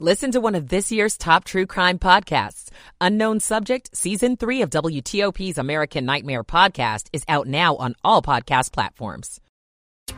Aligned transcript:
Listen 0.00 0.32
to 0.32 0.40
one 0.40 0.56
of 0.56 0.70
this 0.70 0.90
year's 0.90 1.16
top 1.16 1.44
true 1.44 1.66
crime 1.66 2.00
podcasts. 2.00 2.70
Unknown 3.00 3.38
Subject, 3.38 3.90
Season 3.94 4.36
3 4.36 4.62
of 4.62 4.70
WTOP's 4.70 5.56
American 5.56 6.04
Nightmare 6.04 6.42
podcast 6.42 7.04
is 7.12 7.22
out 7.28 7.46
now 7.46 7.76
on 7.76 7.94
all 8.02 8.20
podcast 8.20 8.72
platforms. 8.72 9.40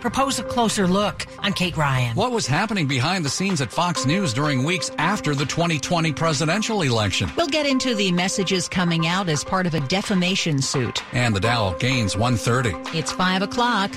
Propose 0.01 0.39
a 0.39 0.45
closer 0.45 0.87
look. 0.87 1.27
I'm 1.41 1.53
Kate 1.53 1.77
Ryan. 1.77 2.17
What 2.17 2.33
was 2.33 2.47
happening 2.47 2.89
behind 2.89 3.23
the 3.23 3.29
scenes 3.29 3.61
at 3.61 3.71
Fox 3.71 4.07
News 4.07 4.33
during 4.33 4.65
weeks 4.65 4.91
after 4.97 5.35
the 5.35 5.45
2020 5.45 6.11
presidential 6.13 6.81
election? 6.81 7.31
We'll 7.37 7.47
get 7.47 7.67
into 7.67 7.95
the 7.95 8.11
messages 8.13 8.69
coming 8.69 9.07
out 9.07 9.29
as 9.29 9.45
part 9.45 9.67
of 9.67 9.75
a 9.75 9.81
defamation 9.81 10.63
suit. 10.63 11.05
And 11.15 11.37
the 11.37 11.41
Dow 11.41 11.75
gains 11.75 12.17
130. 12.17 12.97
It's 12.99 13.13
5 13.13 13.43
o'clock. 13.43 13.93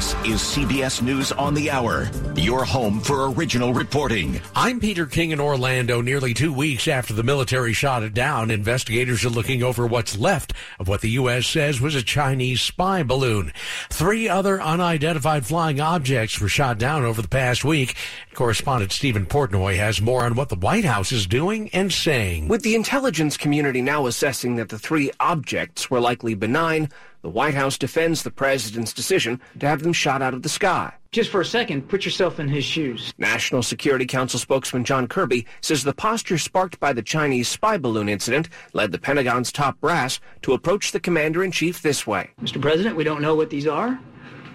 This 0.00 0.14
is 0.24 0.40
CBS 0.40 1.02
News 1.02 1.30
on 1.30 1.52
the 1.52 1.70
Hour, 1.70 2.08
your 2.34 2.64
home 2.64 3.00
for 3.00 3.30
original 3.32 3.74
reporting. 3.74 4.40
I'm 4.56 4.80
Peter 4.80 5.04
King 5.04 5.32
in 5.32 5.40
Orlando. 5.40 6.00
Nearly 6.00 6.32
two 6.32 6.54
weeks 6.54 6.88
after 6.88 7.12
the 7.12 7.22
military 7.22 7.74
shot 7.74 8.02
it 8.02 8.14
down, 8.14 8.50
investigators 8.50 9.26
are 9.26 9.28
looking 9.28 9.62
over 9.62 9.86
what's 9.86 10.16
left 10.16 10.54
of 10.78 10.88
what 10.88 11.02
the 11.02 11.10
U.S. 11.10 11.46
says 11.46 11.82
was 11.82 11.94
a 11.94 12.02
Chinese 12.02 12.62
spy 12.62 13.02
balloon. 13.02 13.52
Three 13.90 14.26
other 14.26 14.62
unidentified 14.62 15.44
flying 15.44 15.82
objects 15.82 16.40
were 16.40 16.48
shot 16.48 16.78
down 16.78 17.04
over 17.04 17.20
the 17.20 17.28
past 17.28 17.62
week. 17.62 17.94
Correspondent 18.32 18.92
Stephen 18.92 19.26
Portnoy 19.26 19.76
has 19.76 20.00
more 20.00 20.24
on 20.24 20.34
what 20.34 20.48
the 20.48 20.56
White 20.56 20.86
House 20.86 21.12
is 21.12 21.26
doing 21.26 21.68
and 21.74 21.92
saying. 21.92 22.48
With 22.48 22.62
the 22.62 22.74
intelligence 22.74 23.36
community 23.36 23.82
now 23.82 24.06
assessing 24.06 24.56
that 24.56 24.70
the 24.70 24.78
three 24.78 25.10
objects 25.20 25.90
were 25.90 26.00
likely 26.00 26.34
benign, 26.34 26.88
the 27.22 27.28
White 27.28 27.54
House 27.54 27.76
defends 27.76 28.22
the 28.22 28.30
president's 28.30 28.92
decision 28.92 29.40
to 29.58 29.68
have 29.68 29.82
them 29.82 29.92
shot 29.92 30.22
out 30.22 30.34
of 30.34 30.42
the 30.42 30.48
sky. 30.48 30.92
Just 31.12 31.30
for 31.30 31.40
a 31.40 31.44
second, 31.44 31.88
put 31.88 32.04
yourself 32.04 32.38
in 32.38 32.48
his 32.48 32.64
shoes. 32.64 33.12
National 33.18 33.62
Security 33.62 34.06
Council 34.06 34.38
spokesman 34.38 34.84
John 34.84 35.08
Kirby 35.08 35.46
says 35.60 35.82
the 35.82 35.92
posture 35.92 36.38
sparked 36.38 36.78
by 36.78 36.92
the 36.92 37.02
Chinese 37.02 37.48
spy 37.48 37.78
balloon 37.78 38.08
incident 38.08 38.48
led 38.72 38.92
the 38.92 38.98
Pentagon's 38.98 39.50
top 39.50 39.80
brass 39.80 40.20
to 40.42 40.52
approach 40.52 40.92
the 40.92 41.00
commander-in-chief 41.00 41.82
this 41.82 42.06
way. 42.06 42.30
Mr. 42.40 42.60
President, 42.60 42.96
we 42.96 43.04
don't 43.04 43.20
know 43.20 43.34
what 43.34 43.50
these 43.50 43.66
are. 43.66 43.98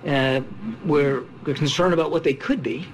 Uh, 0.07 0.41
we're, 0.85 1.25
we're 1.45 1.55
concerned 1.55 1.93
about 1.93 2.11
what 2.11 2.23
they 2.23 2.33
could 2.33 2.63
be 2.63 2.87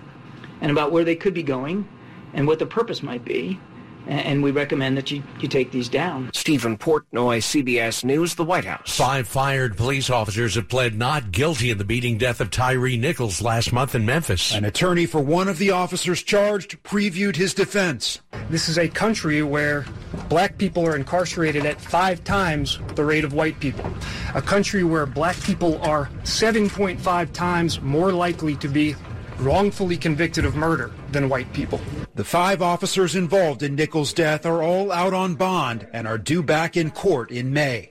and 0.62 0.72
about 0.72 0.92
where 0.92 1.04
they 1.04 1.16
could 1.16 1.34
be 1.34 1.44
going 1.44 1.88
and 2.34 2.48
what 2.48 2.60
the 2.60 2.66
purpose 2.66 3.04
might 3.04 3.24
be 3.24 3.60
and 4.08 4.44
we 4.44 4.52
recommend 4.52 4.98
that 4.98 5.12
you, 5.12 5.24
you 5.40 5.48
take 5.48 5.72
these 5.72 5.90
down. 5.90 6.32
Stephen 6.34 6.78
Portnoy, 6.78 7.40
CBS 7.40 8.04
News, 8.04 8.36
the 8.36 8.44
White 8.44 8.66
House. 8.66 8.96
Five 8.96 9.28
fired 9.28 9.78
police 9.78 10.10
officers 10.10 10.56
have 10.56 10.68
pled 10.68 10.96
not 10.96 11.32
guilty 11.32 11.70
in 11.70 11.78
the 11.78 11.84
beating 11.84 12.18
death 12.18 12.42
of 12.42 12.52
Tyree 12.52 12.98
Nichols 12.98 13.42
last 13.42 13.72
month 13.72 13.96
in 13.96 14.06
Memphis. 14.06 14.54
An 14.54 14.66
attorney 14.66 15.06
for 15.06 15.22
one 15.22 15.48
of 15.48 15.58
the 15.58 15.72
officers 15.72 16.24
charged 16.24 16.82
previewed 16.84 17.36
his 17.36 17.54
defense. 17.54 18.22
This 18.50 18.68
is 18.70 18.78
a 18.78 18.88
country 18.88 19.44
where 19.44 19.86
black 20.30 20.58
people 20.58 20.86
are 20.86 20.96
incarcerated 20.96 21.66
at 21.66 21.80
five 21.80 22.24
times 22.24 22.80
the 22.96 23.06
rate 23.06 23.24
of 23.24 23.34
white 23.34 23.60
people. 23.60 23.86
A 24.36 24.42
country 24.42 24.84
where 24.84 25.06
black 25.06 25.40
people 25.42 25.82
are 25.82 26.08
7.5 26.24 27.34
times 27.34 27.82
more 27.82 28.12
likely 28.12 28.56
to 28.58 28.68
be 28.68 28.96
wrongfully 29.40 29.98
convicted 29.98 30.46
of 30.46 30.56
murder 30.56 30.92
than 31.12 31.28
white 31.28 31.52
people. 31.54 31.80
The 32.22 32.26
five 32.26 32.62
officers 32.62 33.16
involved 33.16 33.64
in 33.64 33.74
Nichols' 33.74 34.14
death 34.14 34.46
are 34.46 34.62
all 34.62 34.92
out 34.92 35.12
on 35.12 35.34
bond 35.34 35.88
and 35.92 36.08
are 36.08 36.20
due 36.20 36.44
back 36.44 36.78
in 36.78 36.92
court 36.92 37.32
in 37.32 37.52
May. 37.52 37.91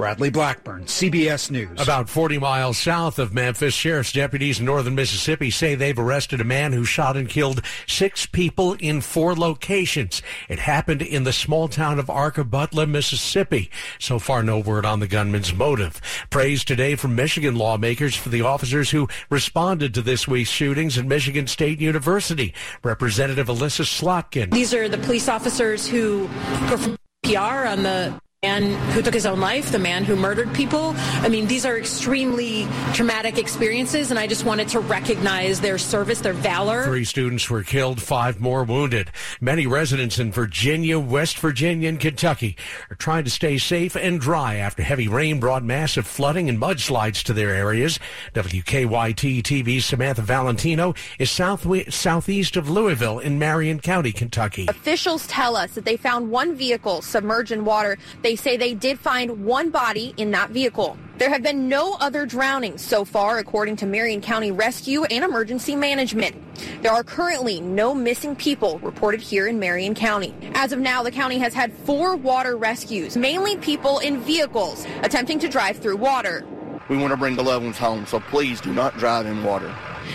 Bradley 0.00 0.30
Blackburn, 0.30 0.86
CBS 0.86 1.50
News. 1.50 1.78
About 1.78 2.08
40 2.08 2.38
miles 2.38 2.78
south 2.78 3.18
of 3.18 3.34
Memphis, 3.34 3.74
sheriff's 3.74 4.14
deputies 4.14 4.58
in 4.58 4.64
northern 4.64 4.94
Mississippi 4.94 5.50
say 5.50 5.74
they've 5.74 5.98
arrested 5.98 6.40
a 6.40 6.44
man 6.44 6.72
who 6.72 6.86
shot 6.86 7.18
and 7.18 7.28
killed 7.28 7.60
six 7.86 8.24
people 8.24 8.72
in 8.80 9.02
four 9.02 9.34
locations. 9.34 10.22
It 10.48 10.58
happened 10.58 11.02
in 11.02 11.24
the 11.24 11.34
small 11.34 11.68
town 11.68 11.98
of 11.98 12.06
Arkabutla, 12.06 12.88
Mississippi. 12.88 13.70
So 13.98 14.18
far, 14.18 14.42
no 14.42 14.58
word 14.58 14.86
on 14.86 15.00
the 15.00 15.06
gunman's 15.06 15.52
motive. 15.52 16.00
Praise 16.30 16.64
today 16.64 16.94
from 16.94 17.14
Michigan 17.14 17.56
lawmakers 17.56 18.16
for 18.16 18.30
the 18.30 18.40
officers 18.40 18.88
who 18.90 19.06
responded 19.28 19.92
to 19.92 20.00
this 20.00 20.26
week's 20.26 20.48
shootings 20.48 20.96
at 20.96 21.04
Michigan 21.04 21.46
State 21.46 21.78
University. 21.78 22.54
Representative 22.82 23.50
Elissa 23.50 23.82
Slotkin. 23.82 24.50
These 24.50 24.72
are 24.72 24.88
the 24.88 24.96
police 24.96 25.28
officers 25.28 25.86
who 25.86 26.26
perform 26.68 26.96
PR 27.22 27.66
on 27.66 27.82
the 27.82 28.18
man 28.42 28.72
who 28.92 29.02
took 29.02 29.12
his 29.12 29.26
own 29.26 29.38
life, 29.38 29.70
the 29.70 29.78
man 29.78 30.02
who 30.02 30.16
murdered 30.16 30.50
people. 30.54 30.94
I 30.96 31.28
mean, 31.28 31.46
these 31.46 31.66
are 31.66 31.76
extremely 31.76 32.66
traumatic 32.94 33.36
experiences, 33.36 34.10
and 34.10 34.18
I 34.18 34.26
just 34.26 34.46
wanted 34.46 34.68
to 34.68 34.80
recognize 34.80 35.60
their 35.60 35.76
service, 35.76 36.20
their 36.20 36.32
valor. 36.32 36.84
Three 36.84 37.04
students 37.04 37.50
were 37.50 37.62
killed, 37.62 38.00
five 38.00 38.40
more 38.40 38.64
wounded. 38.64 39.10
Many 39.42 39.66
residents 39.66 40.18
in 40.18 40.32
Virginia, 40.32 40.98
West 40.98 41.38
Virginia, 41.38 41.90
and 41.90 42.00
Kentucky 42.00 42.56
are 42.88 42.94
trying 42.94 43.24
to 43.24 43.30
stay 43.30 43.58
safe 43.58 43.94
and 43.94 44.18
dry 44.18 44.54
after 44.54 44.82
heavy 44.82 45.06
rain 45.06 45.38
brought 45.38 45.62
massive 45.62 46.06
flooding 46.06 46.48
and 46.48 46.58
mudslides 46.58 47.22
to 47.24 47.34
their 47.34 47.50
areas. 47.50 47.98
WKYT 48.32 49.42
TV's 49.42 49.84
Samantha 49.84 50.22
Valentino 50.22 50.94
is 51.18 51.30
south 51.30 51.66
southeast 51.92 52.56
of 52.56 52.70
Louisville 52.70 53.18
in 53.18 53.38
Marion 53.38 53.80
County, 53.80 54.12
Kentucky. 54.12 54.64
Officials 54.68 55.26
tell 55.26 55.56
us 55.56 55.72
that 55.74 55.84
they 55.84 55.98
found 55.98 56.30
one 56.30 56.54
vehicle 56.54 57.02
submerged 57.02 57.52
in 57.52 57.66
water. 57.66 57.98
They 58.22 58.29
they 58.30 58.36
say 58.36 58.56
they 58.56 58.74
did 58.74 58.96
find 58.96 59.44
one 59.44 59.70
body 59.70 60.14
in 60.16 60.30
that 60.30 60.50
vehicle. 60.50 60.96
There 61.18 61.30
have 61.30 61.42
been 61.42 61.68
no 61.68 61.94
other 61.94 62.26
drownings 62.26 62.80
so 62.80 63.04
far, 63.04 63.38
according 63.38 63.74
to 63.78 63.86
Marion 63.86 64.20
County 64.20 64.52
Rescue 64.52 65.02
and 65.02 65.24
Emergency 65.24 65.74
Management. 65.74 66.36
There 66.80 66.92
are 66.92 67.02
currently 67.02 67.60
no 67.60 67.92
missing 67.92 68.36
people 68.36 68.78
reported 68.78 69.20
here 69.20 69.48
in 69.48 69.58
Marion 69.58 69.96
County. 69.96 70.32
As 70.54 70.70
of 70.70 70.78
now, 70.78 71.02
the 71.02 71.10
county 71.10 71.38
has 71.40 71.52
had 71.52 71.72
four 71.72 72.14
water 72.14 72.56
rescues, 72.56 73.16
mainly 73.16 73.56
people 73.56 73.98
in 73.98 74.20
vehicles 74.20 74.86
attempting 75.02 75.40
to 75.40 75.48
drive 75.48 75.78
through 75.78 75.96
water. 75.96 76.46
We 76.88 76.98
want 76.98 77.10
to 77.10 77.16
bring 77.16 77.34
the 77.34 77.42
loved 77.42 77.64
ones 77.64 77.78
home, 77.78 78.06
so 78.06 78.20
please 78.20 78.60
do 78.60 78.72
not 78.72 78.96
drive 78.96 79.26
in 79.26 79.42
water. 79.42 79.74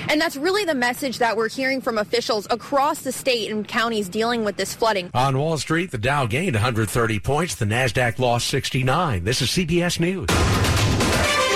And 0.09 0.19
that's 0.19 0.35
really 0.35 0.65
the 0.65 0.75
message 0.75 1.19
that 1.19 1.37
we're 1.37 1.49
hearing 1.49 1.81
from 1.81 1.97
officials 1.97 2.47
across 2.49 3.01
the 3.01 3.11
state 3.11 3.51
and 3.51 3.67
counties 3.67 4.09
dealing 4.09 4.43
with 4.43 4.57
this 4.57 4.73
flooding. 4.73 5.09
On 5.13 5.37
Wall 5.37 5.57
Street, 5.57 5.91
the 5.91 5.97
Dow 5.97 6.25
gained 6.25 6.55
130 6.55 7.19
points. 7.19 7.55
The 7.55 7.65
NASDAQ 7.65 8.19
lost 8.19 8.47
69. 8.47 9.23
This 9.23 9.41
is 9.41 9.49
CBS 9.49 9.99
News. 9.99 10.27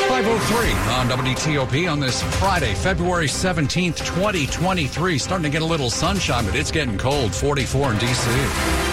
503 0.10 0.72
on 0.96 1.08
WTOP 1.08 1.92
on 1.92 2.00
this 2.00 2.24
Friday, 2.40 2.74
February 2.74 3.28
17th, 3.28 3.98
2023. 3.98 5.18
Starting 5.18 5.44
to 5.44 5.50
get 5.50 5.62
a 5.62 5.66
little 5.66 5.90
sunshine, 5.90 6.46
but 6.46 6.56
it's 6.56 6.72
getting 6.72 6.98
cold. 6.98 7.34
44 7.34 7.94
in 7.94 8.00
D.C. 8.00 8.89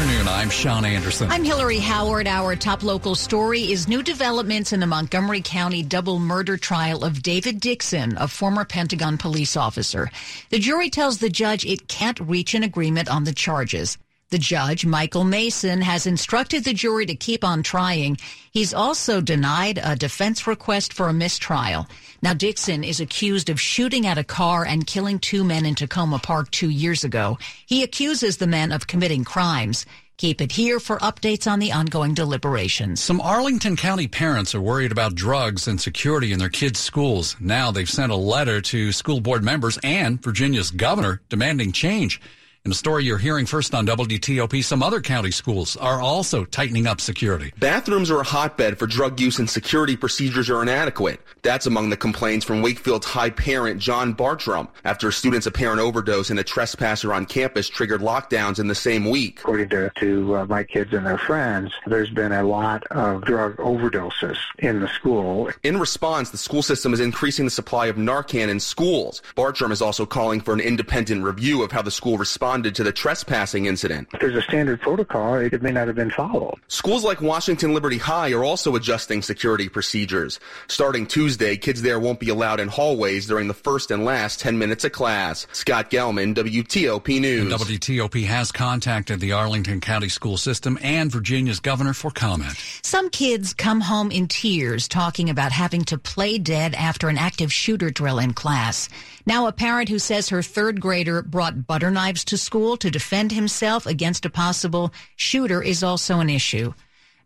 afternoon. 0.00 0.28
I'm 0.28 0.48
Sean 0.48 0.84
Anderson. 0.86 1.30
I'm 1.30 1.44
Hillary 1.44 1.78
Howard. 1.78 2.26
Our 2.26 2.56
top 2.56 2.82
local 2.82 3.14
story 3.14 3.70
is 3.70 3.86
new 3.86 4.02
developments 4.02 4.72
in 4.72 4.80
the 4.80 4.86
Montgomery 4.86 5.42
County 5.42 5.82
double 5.82 6.18
murder 6.18 6.56
trial 6.56 7.04
of 7.04 7.22
David 7.22 7.60
Dixon, 7.60 8.16
a 8.16 8.26
former 8.26 8.64
Pentagon 8.64 9.18
police 9.18 9.58
officer. 9.58 10.10
The 10.48 10.58
jury 10.58 10.88
tells 10.88 11.18
the 11.18 11.28
judge 11.28 11.66
it 11.66 11.86
can't 11.86 12.18
reach 12.18 12.54
an 12.54 12.62
agreement 12.62 13.10
on 13.10 13.24
the 13.24 13.34
charges. 13.34 13.98
The 14.30 14.38
judge, 14.38 14.86
Michael 14.86 15.24
Mason, 15.24 15.82
has 15.82 16.06
instructed 16.06 16.62
the 16.62 16.72
jury 16.72 17.04
to 17.04 17.16
keep 17.16 17.42
on 17.42 17.64
trying. 17.64 18.16
He's 18.52 18.72
also 18.72 19.20
denied 19.20 19.80
a 19.82 19.96
defense 19.96 20.46
request 20.46 20.92
for 20.92 21.08
a 21.08 21.12
mistrial. 21.12 21.88
Now, 22.22 22.34
Dixon 22.34 22.84
is 22.84 23.00
accused 23.00 23.50
of 23.50 23.60
shooting 23.60 24.06
at 24.06 24.18
a 24.18 24.24
car 24.24 24.64
and 24.64 24.86
killing 24.86 25.18
two 25.18 25.42
men 25.42 25.66
in 25.66 25.74
Takoma 25.74 26.22
Park 26.22 26.48
two 26.52 26.70
years 26.70 27.02
ago. 27.02 27.38
He 27.66 27.82
accuses 27.82 28.36
the 28.36 28.46
men 28.46 28.70
of 28.70 28.86
committing 28.86 29.24
crimes. 29.24 29.84
Keep 30.16 30.40
it 30.42 30.52
here 30.52 30.78
for 30.78 30.98
updates 30.98 31.50
on 31.50 31.58
the 31.58 31.72
ongoing 31.72 32.14
deliberations. 32.14 33.02
Some 33.02 33.20
Arlington 33.20 33.74
County 33.74 34.06
parents 34.06 34.54
are 34.54 34.60
worried 34.60 34.92
about 34.92 35.16
drugs 35.16 35.66
and 35.66 35.80
security 35.80 36.32
in 36.32 36.38
their 36.38 36.50
kids' 36.50 36.78
schools. 36.78 37.34
Now 37.40 37.72
they've 37.72 37.90
sent 37.90 38.12
a 38.12 38.16
letter 38.16 38.60
to 38.60 38.92
school 38.92 39.20
board 39.20 39.42
members 39.42 39.76
and 39.82 40.22
Virginia's 40.22 40.70
governor 40.70 41.20
demanding 41.30 41.72
change. 41.72 42.20
In 42.66 42.72
a 42.72 42.74
story 42.74 43.04
you're 43.04 43.16
hearing 43.16 43.46
first 43.46 43.74
on 43.74 43.86
WTOP, 43.86 44.62
some 44.62 44.82
other 44.82 45.00
county 45.00 45.30
schools 45.30 45.78
are 45.78 45.98
also 45.98 46.44
tightening 46.44 46.86
up 46.86 47.00
security. 47.00 47.54
Bathrooms 47.58 48.10
are 48.10 48.20
a 48.20 48.22
hotbed 48.22 48.78
for 48.78 48.86
drug 48.86 49.18
use 49.18 49.38
and 49.38 49.48
security 49.48 49.96
procedures 49.96 50.50
are 50.50 50.60
inadequate. 50.60 51.22
That's 51.40 51.64
among 51.64 51.88
the 51.88 51.96
complaints 51.96 52.44
from 52.44 52.60
Wakefield's 52.60 53.06
high 53.06 53.30
parent 53.30 53.80
John 53.80 54.12
Bartram 54.12 54.68
after 54.84 55.08
a 55.08 55.12
student's 55.12 55.46
apparent 55.46 55.80
overdose 55.80 56.28
and 56.28 56.38
a 56.38 56.44
trespasser 56.44 57.14
on 57.14 57.24
campus 57.24 57.66
triggered 57.66 58.02
lockdowns 58.02 58.58
in 58.58 58.66
the 58.66 58.74
same 58.74 59.08
week. 59.08 59.40
According 59.40 59.70
to, 59.70 59.90
to 59.96 60.36
uh, 60.36 60.44
my 60.44 60.62
kids 60.62 60.92
and 60.92 61.06
their 61.06 61.16
friends, 61.16 61.72
there's 61.86 62.10
been 62.10 62.32
a 62.32 62.42
lot 62.42 62.86
of 62.88 63.24
drug 63.24 63.56
overdoses 63.56 64.36
in 64.58 64.80
the 64.80 64.88
school. 64.88 65.50
In 65.62 65.80
response, 65.80 66.28
the 66.28 66.36
school 66.36 66.62
system 66.62 66.92
is 66.92 67.00
increasing 67.00 67.46
the 67.46 67.50
supply 67.50 67.86
of 67.86 67.96
Narcan 67.96 68.50
in 68.50 68.60
schools. 68.60 69.22
Bartram 69.34 69.72
is 69.72 69.80
also 69.80 70.04
calling 70.04 70.42
for 70.42 70.52
an 70.52 70.60
independent 70.60 71.24
review 71.24 71.62
of 71.62 71.72
how 71.72 71.80
the 71.80 71.90
school 71.90 72.18
responds 72.18 72.49
responded 72.50 72.74
to 72.74 72.82
the 72.82 72.90
trespassing 72.90 73.66
incident. 73.66 74.08
If 74.12 74.18
there's 74.18 74.34
a 74.34 74.42
standard 74.42 74.80
protocol, 74.80 75.36
it 75.36 75.62
may 75.62 75.70
not 75.70 75.86
have 75.86 75.94
been 75.94 76.10
followed. 76.10 76.58
Schools 76.66 77.04
like 77.04 77.20
Washington 77.20 77.74
Liberty 77.74 77.98
High 77.98 78.32
are 78.32 78.42
also 78.42 78.74
adjusting 78.74 79.22
security 79.22 79.68
procedures. 79.68 80.40
Starting 80.66 81.06
Tuesday, 81.06 81.56
kids 81.56 81.80
there 81.80 82.00
won't 82.00 82.18
be 82.18 82.28
allowed 82.28 82.58
in 82.58 82.66
hallways 82.66 83.28
during 83.28 83.46
the 83.46 83.54
first 83.54 83.92
and 83.92 84.04
last 84.04 84.40
10 84.40 84.58
minutes 84.58 84.84
of 84.84 84.90
class. 84.90 85.46
Scott 85.52 85.92
Gelman, 85.92 86.34
WTOP 86.34 87.20
News. 87.20 87.52
And 87.52 87.60
WTOP 87.60 88.24
has 88.24 88.50
contacted 88.50 89.20
the 89.20 89.30
Arlington 89.30 89.80
County 89.80 90.08
School 90.08 90.36
System 90.36 90.76
and 90.82 91.08
Virginia's 91.12 91.60
governor 91.60 91.92
for 91.92 92.10
comment. 92.10 92.56
Some 92.82 93.10
kids 93.10 93.54
come 93.54 93.80
home 93.80 94.10
in 94.10 94.26
tears 94.26 94.88
talking 94.88 95.30
about 95.30 95.52
having 95.52 95.84
to 95.84 95.98
play 95.98 96.38
dead 96.38 96.74
after 96.74 97.08
an 97.08 97.16
active 97.16 97.52
shooter 97.52 97.90
drill 97.90 98.18
in 98.18 98.32
class. 98.32 98.88
Now, 99.24 99.46
a 99.46 99.52
parent 99.52 99.88
who 99.88 100.00
says 100.00 100.30
her 100.30 100.42
third 100.42 100.80
grader 100.80 101.22
brought 101.22 101.66
butter 101.66 101.92
knives 101.92 102.24
to 102.24 102.39
school 102.40 102.76
to 102.78 102.90
defend 102.90 103.32
himself 103.32 103.86
against 103.86 104.24
a 104.26 104.30
possible 104.30 104.92
shooter 105.16 105.62
is 105.62 105.82
also 105.82 106.20
an 106.20 106.30
issue. 106.30 106.72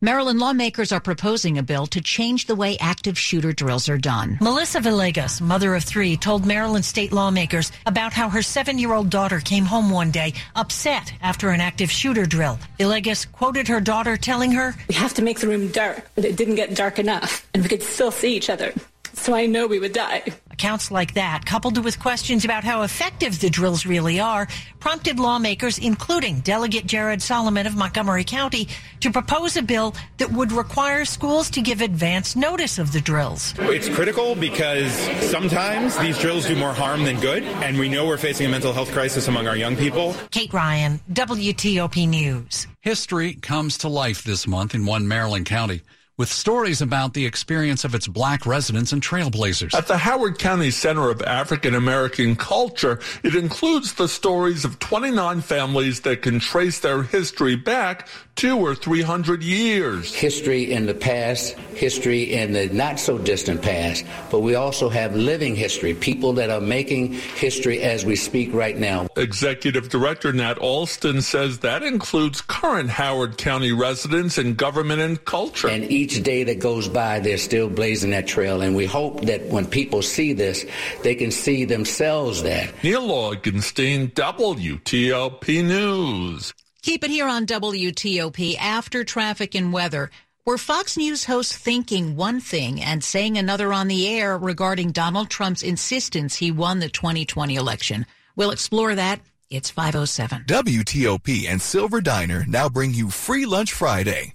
Maryland 0.05 0.39
lawmakers 0.39 0.93
are 0.93 1.01
proposing 1.01 1.57
a 1.57 1.63
bill 1.63 1.87
to 1.87 1.99
change 1.99 2.45
the 2.45 2.55
way 2.55 2.77
active 2.79 3.19
shooter 3.19 3.53
drills 3.53 3.89
are 3.89 3.97
done. 3.97 4.37
Melissa 4.39 4.79
Villegas, 4.79 5.41
mother 5.41 5.75
of 5.75 5.83
three, 5.83 6.15
told 6.15 6.45
Maryland 6.45 6.85
state 6.85 7.11
lawmakers 7.11 7.73
about 7.87 8.13
how 8.13 8.29
her 8.29 8.43
seven 8.43 8.79
year 8.79 8.93
old 8.93 9.09
daughter 9.09 9.41
came 9.41 9.65
home 9.65 9.89
one 9.89 10.11
day 10.11 10.35
upset 10.57 11.11
after 11.23 11.49
an 11.49 11.63
active 11.63 11.91
shooter 11.91 12.27
drill. 12.27 12.59
Villegas 12.79 13.31
quoted 13.33 13.67
her 13.69 13.81
daughter 13.81 14.19
telling 14.19 14.53
her, 14.53 14.75
We 14.89 14.95
have 14.97 15.15
to 15.15 15.23
make 15.23 15.41
the 15.41 15.49
room 15.49 15.69
dark, 15.69 16.07
but 16.15 16.27
it 16.27 16.37
didn't 16.37 16.57
get 16.57 16.75
dark 16.75 16.99
enough, 16.99 17.49
and 17.55 17.63
we 17.63 17.71
could 17.71 17.83
still 17.83 18.11
see 18.11 18.37
each 18.37 18.51
other. 18.51 18.75
So 19.15 19.33
I 19.33 19.47
know 19.47 19.67
we 19.67 19.79
would 19.79 19.95
die. 19.95 20.25
Accounts 20.55 20.93
like 20.93 21.15
that, 21.15 21.45
coupled 21.45 21.83
with 21.85 21.99
questions 21.99 22.45
about 22.45 22.63
how 22.63 22.83
effective 22.83 23.41
the 23.41 23.51
drills 23.51 23.85
really 23.85 24.21
are, 24.21 24.47
prompted 24.79 25.19
lawmakers, 25.19 25.79
including 25.79 26.39
Delegate 26.43 26.87
Jared 26.87 27.21
Solomon 27.21 27.67
of 27.67 27.75
Montgomery 27.75 28.23
County, 28.23 28.69
to 29.01 29.11
propose 29.11 29.57
a 29.57 29.63
bill 29.63 29.97
that 30.19 30.31
would 30.31 30.53
require 30.53 31.05
schools 31.05 31.51
to 31.51 31.61
give 31.61 31.81
advance 31.81 32.37
notice 32.37 32.79
of 32.79 32.93
the 32.93 33.01
drills. 33.01 33.53
It's 33.59 33.89
critical 33.89 34.37
because 34.37 34.93
sometimes 35.29 35.99
these 35.99 36.17
drills 36.19 36.47
do 36.47 36.55
more 36.55 36.73
harm 36.73 37.03
than 37.03 37.19
good, 37.19 37.43
and 37.43 37.77
we 37.77 37.89
know 37.89 38.07
we're 38.07 38.17
facing 38.17 38.47
a 38.47 38.49
mental 38.49 38.73
health 38.73 38.93
crisis 38.93 39.27
among 39.27 39.49
our 39.49 39.57
young 39.57 39.75
people. 39.75 40.15
Kate 40.31 40.53
Ryan, 40.53 41.01
WTOP 41.13 42.09
News. 42.09 42.69
History 42.81 43.35
comes 43.35 43.79
to 43.79 43.89
life 43.89 44.23
this 44.23 44.47
month 44.47 44.73
in 44.73 44.87
one 44.87 45.09
Maryland 45.09 45.47
county 45.47 45.83
with 46.17 46.29
stories 46.29 46.81
about 46.81 47.15
the 47.15 47.27
experience 47.27 47.85
of 47.85 47.95
its 47.95 48.07
black 48.07 48.47
residents 48.47 48.93
and 48.93 49.03
trailblazers. 49.03 49.75
At 49.75 49.89
the 49.89 49.99
Howard 49.99 50.39
County 50.39 50.71
Center 50.71 51.11
of 51.11 51.23
African 51.23 51.75
American 51.75 52.37
Culture, 52.37 53.01
it 53.25 53.35
includes 53.35 53.95
the 53.95 54.07
stories 54.07 54.65
of 54.65 54.79
29 54.79 55.41
families 55.41 56.01
that 56.03 56.23
can 56.23 56.39
trace 56.39 56.79
their 56.81 57.03
history 57.03 57.57
back 57.57 58.09
two 58.37 58.59
or 58.59 58.75
three 58.75 59.03
hundred 59.03 59.43
years. 59.43 60.15
History 60.15 60.73
in 60.73 60.87
the 60.87 60.95
past, 60.95 61.53
history 61.75 62.35
in 62.35 62.53
the 62.53 62.69
not 62.71 62.99
so 62.99 63.19
distant 63.19 63.63
past, 63.63 64.05
but 64.31 64.41
we 64.41 64.55
also 64.55 64.89
have 64.89 65.15
living 65.15 65.55
history, 65.55 65.95
people 65.95 66.33
that 66.35 66.51
are 66.51 66.61
making 66.61 67.13
history 67.13 67.81
as 67.83 68.05
we 68.05 68.17
speak 68.17 68.53
right 68.53 68.77
now. 68.77 69.07
Executive 69.17 69.89
Director 69.89 70.33
Nat 70.33 70.59
Alston 70.59 71.23
says 71.23 71.61
that 71.61 71.83
includes 71.83 72.41
current 72.41 72.91
Howard 72.91 73.39
County 73.39 73.73
residents 73.73 74.39
in 74.39 74.55
government 74.55 75.01
and 75.01 75.25
culture. 75.25 75.69
And 75.69 75.85
each 76.05 76.23
day 76.23 76.45
that 76.45 76.59
goes 76.59 76.87
by, 76.87 77.19
they're 77.19 77.39
still 77.39 77.71
blazing 77.71 78.11
that 78.11 78.27
trail. 78.27 78.61
And 78.61 78.77
we 78.77 78.85
hope 78.85 79.23
that 79.23 79.41
when 79.47 79.65
people 79.65 80.03
see 80.03 80.35
this, 80.35 80.67
they 81.03 81.15
can 81.15 81.31
see 81.31 81.65
themselves 81.65 82.43
there. 82.43 82.71
Neil 82.83 83.09
Augenstein, 83.09 84.13
WTOP 84.13 85.65
News. 85.65 86.53
Keep 86.83 87.05
it 87.05 87.11
here 87.11 87.27
on 87.27 87.47
WTOP 87.47 88.59
after 88.59 89.03
traffic 89.03 89.55
and 89.55 89.73
weather. 89.73 90.11
Were 90.45 90.59
Fox 90.59 90.99
News 90.99 91.25
hosts 91.25 91.57
thinking 91.57 92.17
one 92.17 92.39
thing 92.39 92.83
and 92.83 93.03
saying 93.03 93.39
another 93.39 93.73
on 93.73 93.89
the 93.89 94.07
air 94.07 94.37
regarding 94.37 94.93
Donald 94.93 95.31
Trump's 95.31 95.63
insistence 95.63 96.37
he 96.37 96.51
won 96.51 96.81
the 96.81 96.91
2020 96.91 97.55
election? 97.55 98.05
We'll 98.37 98.51
explore 98.51 98.95
that. 98.95 99.21
It's 99.49 99.71
507. 99.71 100.45
WTOP 100.47 101.49
and 101.49 101.63
Silver 101.63 102.03
Diner 102.03 102.45
now 102.47 102.69
bring 102.69 102.93
you 102.93 103.09
Free 103.09 103.47
Lunch 103.47 103.73
Friday 103.73 104.35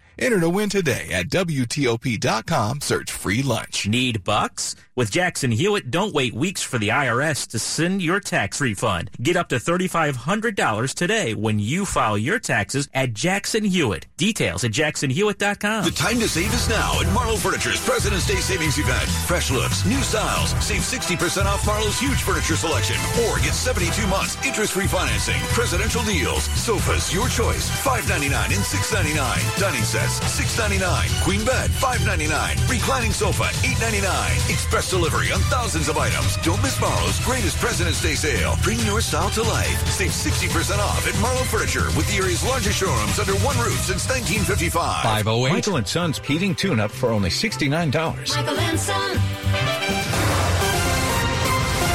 Enter 0.19 0.39
to 0.39 0.49
win 0.49 0.69
today 0.69 1.09
at 1.09 1.29
WTOP.com. 1.29 2.81
Search 2.81 3.11
free 3.11 3.41
lunch. 3.41 3.87
Need 3.87 4.23
bucks? 4.23 4.75
With 4.93 5.09
Jackson 5.09 5.51
Hewitt, 5.51 5.89
don't 5.89 6.13
wait 6.13 6.33
weeks 6.33 6.61
for 6.61 6.77
the 6.77 6.89
IRS 6.89 7.47
to 7.47 7.59
send 7.59 8.01
your 8.01 8.19
tax 8.19 8.59
refund. 8.59 9.09
Get 9.21 9.37
up 9.37 9.47
to 9.49 9.55
$3,500 9.55 10.93
today 10.93 11.33
when 11.33 11.59
you 11.59 11.85
file 11.85 12.17
your 12.17 12.39
taxes 12.39 12.89
at 12.93 13.13
Jackson 13.13 13.63
Hewitt. 13.63 14.07
Details 14.17 14.63
at 14.65 14.71
jacksonhewitt.com. 14.71 15.85
The 15.85 15.91
time 15.91 16.19
to 16.19 16.27
save 16.27 16.53
is 16.53 16.67
now 16.69 16.99
at 16.99 17.07
Marlowe 17.13 17.37
Furniture's 17.37 17.83
President's 17.83 18.27
Day 18.27 18.35
Savings 18.35 18.77
Event. 18.77 19.09
Fresh 19.25 19.49
looks, 19.49 19.85
new 19.85 20.01
styles. 20.01 20.51
Save 20.63 20.81
60% 20.81 21.45
off 21.45 21.65
Marlowe's 21.65 21.99
huge 21.99 22.21
furniture 22.21 22.57
selection. 22.57 22.97
Or 23.25 23.37
get 23.37 23.53
72 23.53 24.05
months 24.07 24.35
interest-free 24.45 24.87
financing. 24.87 25.39
Presidential 25.53 26.03
deals. 26.03 26.43
Sofas, 26.59 27.13
your 27.13 27.29
choice. 27.29 27.69
$5.99 27.81 28.33
and 28.45 28.63
$6.99. 28.63 29.59
Dining 29.59 29.83
sets, 30.07 30.39
$6.99. 30.39 31.23
Queen 31.23 31.43
bed, 31.45 31.69
$5.99. 31.69 32.69
Reclining 32.69 33.11
sofa, 33.11 33.43
$8.99. 33.43 34.49
Express 34.49 34.89
delivery 34.89 35.31
on 35.31 35.39
thousands 35.41 35.89
of 35.89 35.97
items. 35.97 36.37
Don't 36.37 36.61
miss 36.61 36.79
Marlowe's 36.79 37.19
greatest 37.25 37.57
President's 37.57 38.01
Day 38.01 38.15
sale. 38.15 38.55
Bring 38.63 38.79
your 38.79 39.01
style 39.01 39.29
to 39.31 39.43
life. 39.43 39.87
Save 39.87 40.11
60% 40.11 40.79
off 40.79 41.07
at 41.07 41.19
Marlowe 41.21 41.43
Furniture 41.43 41.87
with 41.97 42.07
the 42.09 42.17
area's 42.17 42.43
largest 42.45 42.79
showrooms 42.79 43.19
under 43.19 43.33
one 43.45 43.57
roof 43.57 43.79
since 43.79 44.07
1955. 44.07 45.03
508. 45.03 45.51
Michael 45.51 45.75
and 45.77 45.87
Son's 45.87 46.19
heating 46.19 46.55
tune-up 46.55 46.91
for 46.91 47.09
only 47.09 47.29
$69. 47.29 48.35
Michael 48.35 48.59
and 48.59 48.79
Son. 48.79 50.30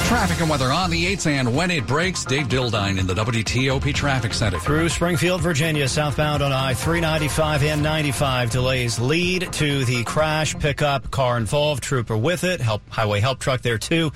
Traffic 0.07 0.41
and 0.41 0.49
weather 0.49 0.73
on 0.73 0.91
the 0.91 1.05
8s 1.17 1.27
and 1.27 1.53
when 1.53 1.69
it 1.69 1.85
breaks, 1.85 2.25
Dave 2.25 2.47
Dildine 2.47 2.97
in 2.97 3.09
the 3.09 3.15
WTOP 3.15 3.93
Traffic 3.93 4.33
Center. 4.33 4.61
Through 4.61 4.89
Springfield, 4.89 5.41
Virginia, 5.41 5.89
southbound 5.89 6.45
on 6.45 6.53
I-395 6.53 7.63
and 7.63 7.83
95. 7.83 8.51
Delays 8.51 9.01
lead 9.01 9.53
to 9.55 9.85
the 9.85 10.05
crash 10.05 10.57
pickup 10.57 11.11
car 11.11 11.37
involved. 11.37 11.83
Trooper 11.83 12.17
with 12.17 12.45
it. 12.45 12.61
Help 12.61 12.89
Highway 12.89 13.19
help 13.19 13.41
truck 13.41 13.63
there 13.63 13.79
too. 13.79 14.13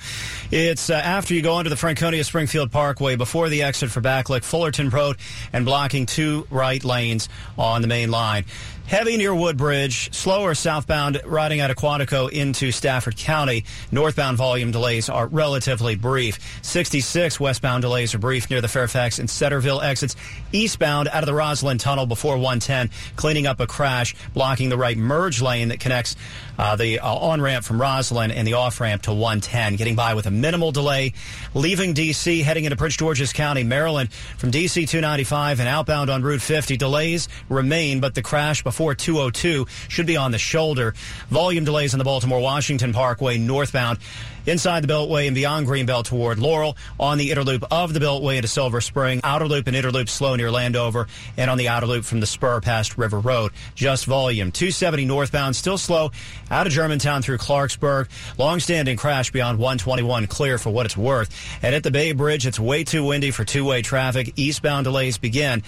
It's 0.49 0.89
uh, 0.89 0.93
after 0.93 1.33
you 1.33 1.41
go 1.41 1.55
onto 1.55 1.69
the 1.69 1.75
Franconia 1.75 2.23
Springfield 2.23 2.71
Parkway 2.71 3.17
before 3.17 3.49
the 3.49 3.63
exit 3.63 3.91
for 3.91 3.99
Backlick, 3.99 4.45
Fullerton 4.45 4.89
Road, 4.89 5.17
and 5.51 5.65
blocking 5.65 6.05
two 6.05 6.47
right 6.49 6.81
lanes 6.85 7.27
on 7.57 7.81
the 7.81 7.89
main 7.89 8.09
line. 8.09 8.45
Heavy 8.91 9.15
near 9.15 9.33
Woodbridge, 9.33 10.13
slower 10.13 10.53
southbound 10.53 11.21
riding 11.23 11.61
out 11.61 11.71
of 11.71 11.77
Quantico 11.77 12.29
into 12.29 12.73
Stafford 12.73 13.15
County. 13.15 13.63
Northbound 13.89 14.37
volume 14.37 14.71
delays 14.71 15.07
are 15.07 15.27
relatively 15.27 15.95
brief. 15.95 16.39
66 16.61 17.39
westbound 17.39 17.83
delays 17.83 18.13
are 18.13 18.17
brief 18.17 18.49
near 18.49 18.59
the 18.59 18.67
Fairfax 18.67 19.17
and 19.17 19.29
Centreville 19.29 19.79
exits. 19.79 20.17
Eastbound 20.51 21.07
out 21.07 21.23
of 21.23 21.25
the 21.25 21.31
Rosslyn 21.31 21.79
Tunnel 21.79 22.05
before 22.05 22.35
110, 22.35 22.89
cleaning 23.15 23.47
up 23.47 23.61
a 23.61 23.65
crash, 23.65 24.13
blocking 24.33 24.67
the 24.67 24.75
right 24.75 24.97
merge 24.97 25.41
lane 25.41 25.69
that 25.69 25.79
connects 25.79 26.17
uh, 26.61 26.75
the 26.75 26.99
uh, 26.99 27.11
on-ramp 27.11 27.65
from 27.65 27.79
Rosslyn 27.79 28.31
and 28.31 28.47
the 28.47 28.53
off-ramp 28.53 29.01
to 29.03 29.13
110. 29.13 29.77
Getting 29.77 29.95
by 29.95 30.13
with 30.13 30.27
a 30.27 30.31
minimal 30.31 30.71
delay. 30.71 31.13
Leaving 31.55 31.93
D.C., 31.93 32.43
heading 32.43 32.65
into 32.65 32.77
Prince 32.77 32.97
George's 32.97 33.33
County, 33.33 33.63
Maryland, 33.63 34.13
from 34.13 34.51
D.C. 34.51 34.85
295 34.85 35.59
and 35.59 35.67
outbound 35.67 36.11
on 36.11 36.21
Route 36.21 36.41
50. 36.41 36.77
Delays 36.77 37.27
remain, 37.49 37.99
but 37.99 38.13
the 38.13 38.21
crash 38.21 38.63
before 38.63 38.93
202 38.93 39.65
should 39.89 40.05
be 40.05 40.17
on 40.17 40.29
the 40.29 40.37
shoulder. 40.37 40.93
Volume 41.29 41.65
delays 41.65 41.95
on 41.95 41.97
the 41.97 42.03
Baltimore-Washington 42.03 42.93
Parkway 42.93 43.39
northbound 43.39 43.97
inside 44.45 44.83
the 44.83 44.87
Beltway 44.87 45.27
and 45.27 45.35
beyond 45.35 45.67
Greenbelt 45.67 46.05
toward 46.05 46.39
Laurel, 46.39 46.77
on 46.99 47.17
the 47.17 47.31
inner 47.31 47.43
loop 47.43 47.63
of 47.71 47.93
the 47.93 47.99
Beltway 47.99 48.37
into 48.37 48.47
Silver 48.47 48.81
Spring, 48.81 49.21
outer 49.23 49.47
loop 49.47 49.67
and 49.67 49.75
inner 49.75 49.91
loop 49.91 50.09
slow 50.09 50.35
near 50.35 50.51
Landover, 50.51 51.07
and 51.37 51.49
on 51.49 51.57
the 51.57 51.67
outer 51.67 51.85
loop 51.85 52.05
from 52.05 52.19
the 52.19 52.25
spur 52.25 52.61
past 52.61 52.97
River 52.97 53.19
Road. 53.19 53.51
Just 53.75 54.05
volume. 54.05 54.51
270 54.51 55.05
northbound, 55.05 55.55
still 55.55 55.77
slow 55.77 56.11
out 56.49 56.67
of 56.67 56.73
Germantown 56.73 57.21
through 57.21 57.37
Clarksburg. 57.37 58.07
Long-standing 58.37 58.97
crash 58.97 59.31
beyond 59.31 59.59
121, 59.59 60.27
clear 60.27 60.57
for 60.57 60.69
what 60.69 60.85
it's 60.85 60.97
worth. 60.97 61.29
And 61.61 61.75
at 61.75 61.83
the 61.83 61.91
Bay 61.91 62.11
Bridge, 62.13 62.45
it's 62.47 62.59
way 62.59 62.83
too 62.83 63.05
windy 63.05 63.31
for 63.31 63.43
two-way 63.43 63.81
traffic. 63.81 64.33
Eastbound 64.35 64.85
delays 64.85 65.17
begin 65.17 65.63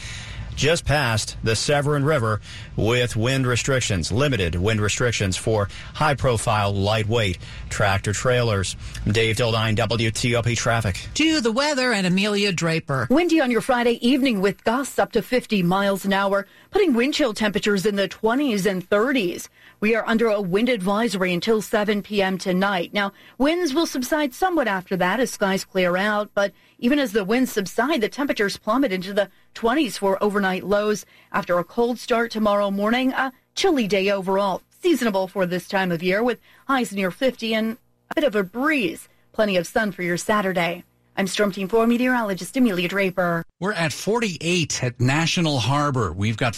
just 0.55 0.85
past 0.85 1.37
the 1.43 1.55
Severn 1.55 2.03
River 2.03 2.41
with 2.75 3.15
wind 3.15 3.45
restrictions, 3.47 4.11
limited 4.11 4.55
wind 4.55 4.81
restrictions 4.81 5.37
for 5.37 5.69
high 5.93 6.15
profile, 6.15 6.73
lightweight 6.73 7.37
tractor 7.69 8.13
trailers. 8.13 8.75
Dave 9.07 9.35
Dildine, 9.35 9.75
WTOP 9.75 10.55
Traffic. 10.55 11.07
To 11.15 11.41
the 11.41 11.51
weather 11.51 11.91
and 11.91 12.07
Amelia 12.07 12.51
Draper. 12.51 13.07
Windy 13.09 13.41
on 13.41 13.51
your 13.51 13.61
Friday 13.61 13.99
evening 14.07 14.41
with 14.41 14.63
gusts 14.63 14.99
up 14.99 15.11
to 15.13 15.21
50 15.21 15.63
miles 15.63 16.05
an 16.05 16.13
hour, 16.13 16.47
putting 16.73 16.95
wind 16.95 17.13
chill 17.13 17.35
temperatures 17.35 17.85
in 17.85 17.95
the 17.95 18.09
20s 18.09 18.65
and 18.65 18.89
30s. 18.89 19.47
We 19.79 19.93
are 19.93 20.07
under 20.07 20.27
a 20.27 20.41
wind 20.41 20.69
advisory 20.69 21.31
until 21.31 21.61
7 21.61 22.01
p.m. 22.01 22.39
tonight. 22.39 22.91
Now, 22.91 23.11
winds 23.37 23.75
will 23.75 23.85
subside 23.85 24.33
somewhat 24.33 24.67
after 24.67 24.97
that 24.97 25.19
as 25.19 25.29
skies 25.29 25.63
clear 25.63 25.95
out, 25.95 26.31
but 26.33 26.51
even 26.79 26.97
as 26.97 27.11
the 27.11 27.23
winds 27.23 27.51
subside, 27.51 28.01
the 28.01 28.09
temperatures 28.09 28.57
plummet 28.57 28.91
into 28.91 29.13
the 29.13 29.29
20s 29.53 29.99
for 29.99 30.21
overnight 30.21 30.63
lows 30.63 31.05
after 31.31 31.59
a 31.59 31.63
cold 31.63 31.99
start 31.99 32.31
tomorrow 32.31 32.71
morning. 32.71 33.11
A 33.11 33.31
chilly 33.53 33.87
day 33.87 34.09
overall, 34.09 34.63
seasonable 34.81 35.27
for 35.27 35.45
this 35.45 35.67
time 35.67 35.91
of 35.91 36.01
year 36.01 36.23
with 36.23 36.39
highs 36.67 36.91
near 36.91 37.11
50 37.11 37.53
and 37.53 37.77
a 38.09 38.15
bit 38.15 38.23
of 38.23 38.35
a 38.35 38.43
breeze. 38.43 39.07
Plenty 39.31 39.57
of 39.57 39.67
sun 39.67 39.91
for 39.91 40.01
your 40.01 40.17
Saturday. 40.17 40.85
I'm 41.15 41.27
Storm 41.27 41.51
Team 41.51 41.67
4 41.67 41.85
meteorologist 41.85 42.57
Amelia 42.57 42.87
Draper. 42.87 43.43
We're 43.59 43.73
at 43.73 43.93
48 43.93 44.83
at 44.83 44.99
National 44.99 45.59
Harbor. 45.59 46.11
We've 46.11 46.37
got 46.37 46.55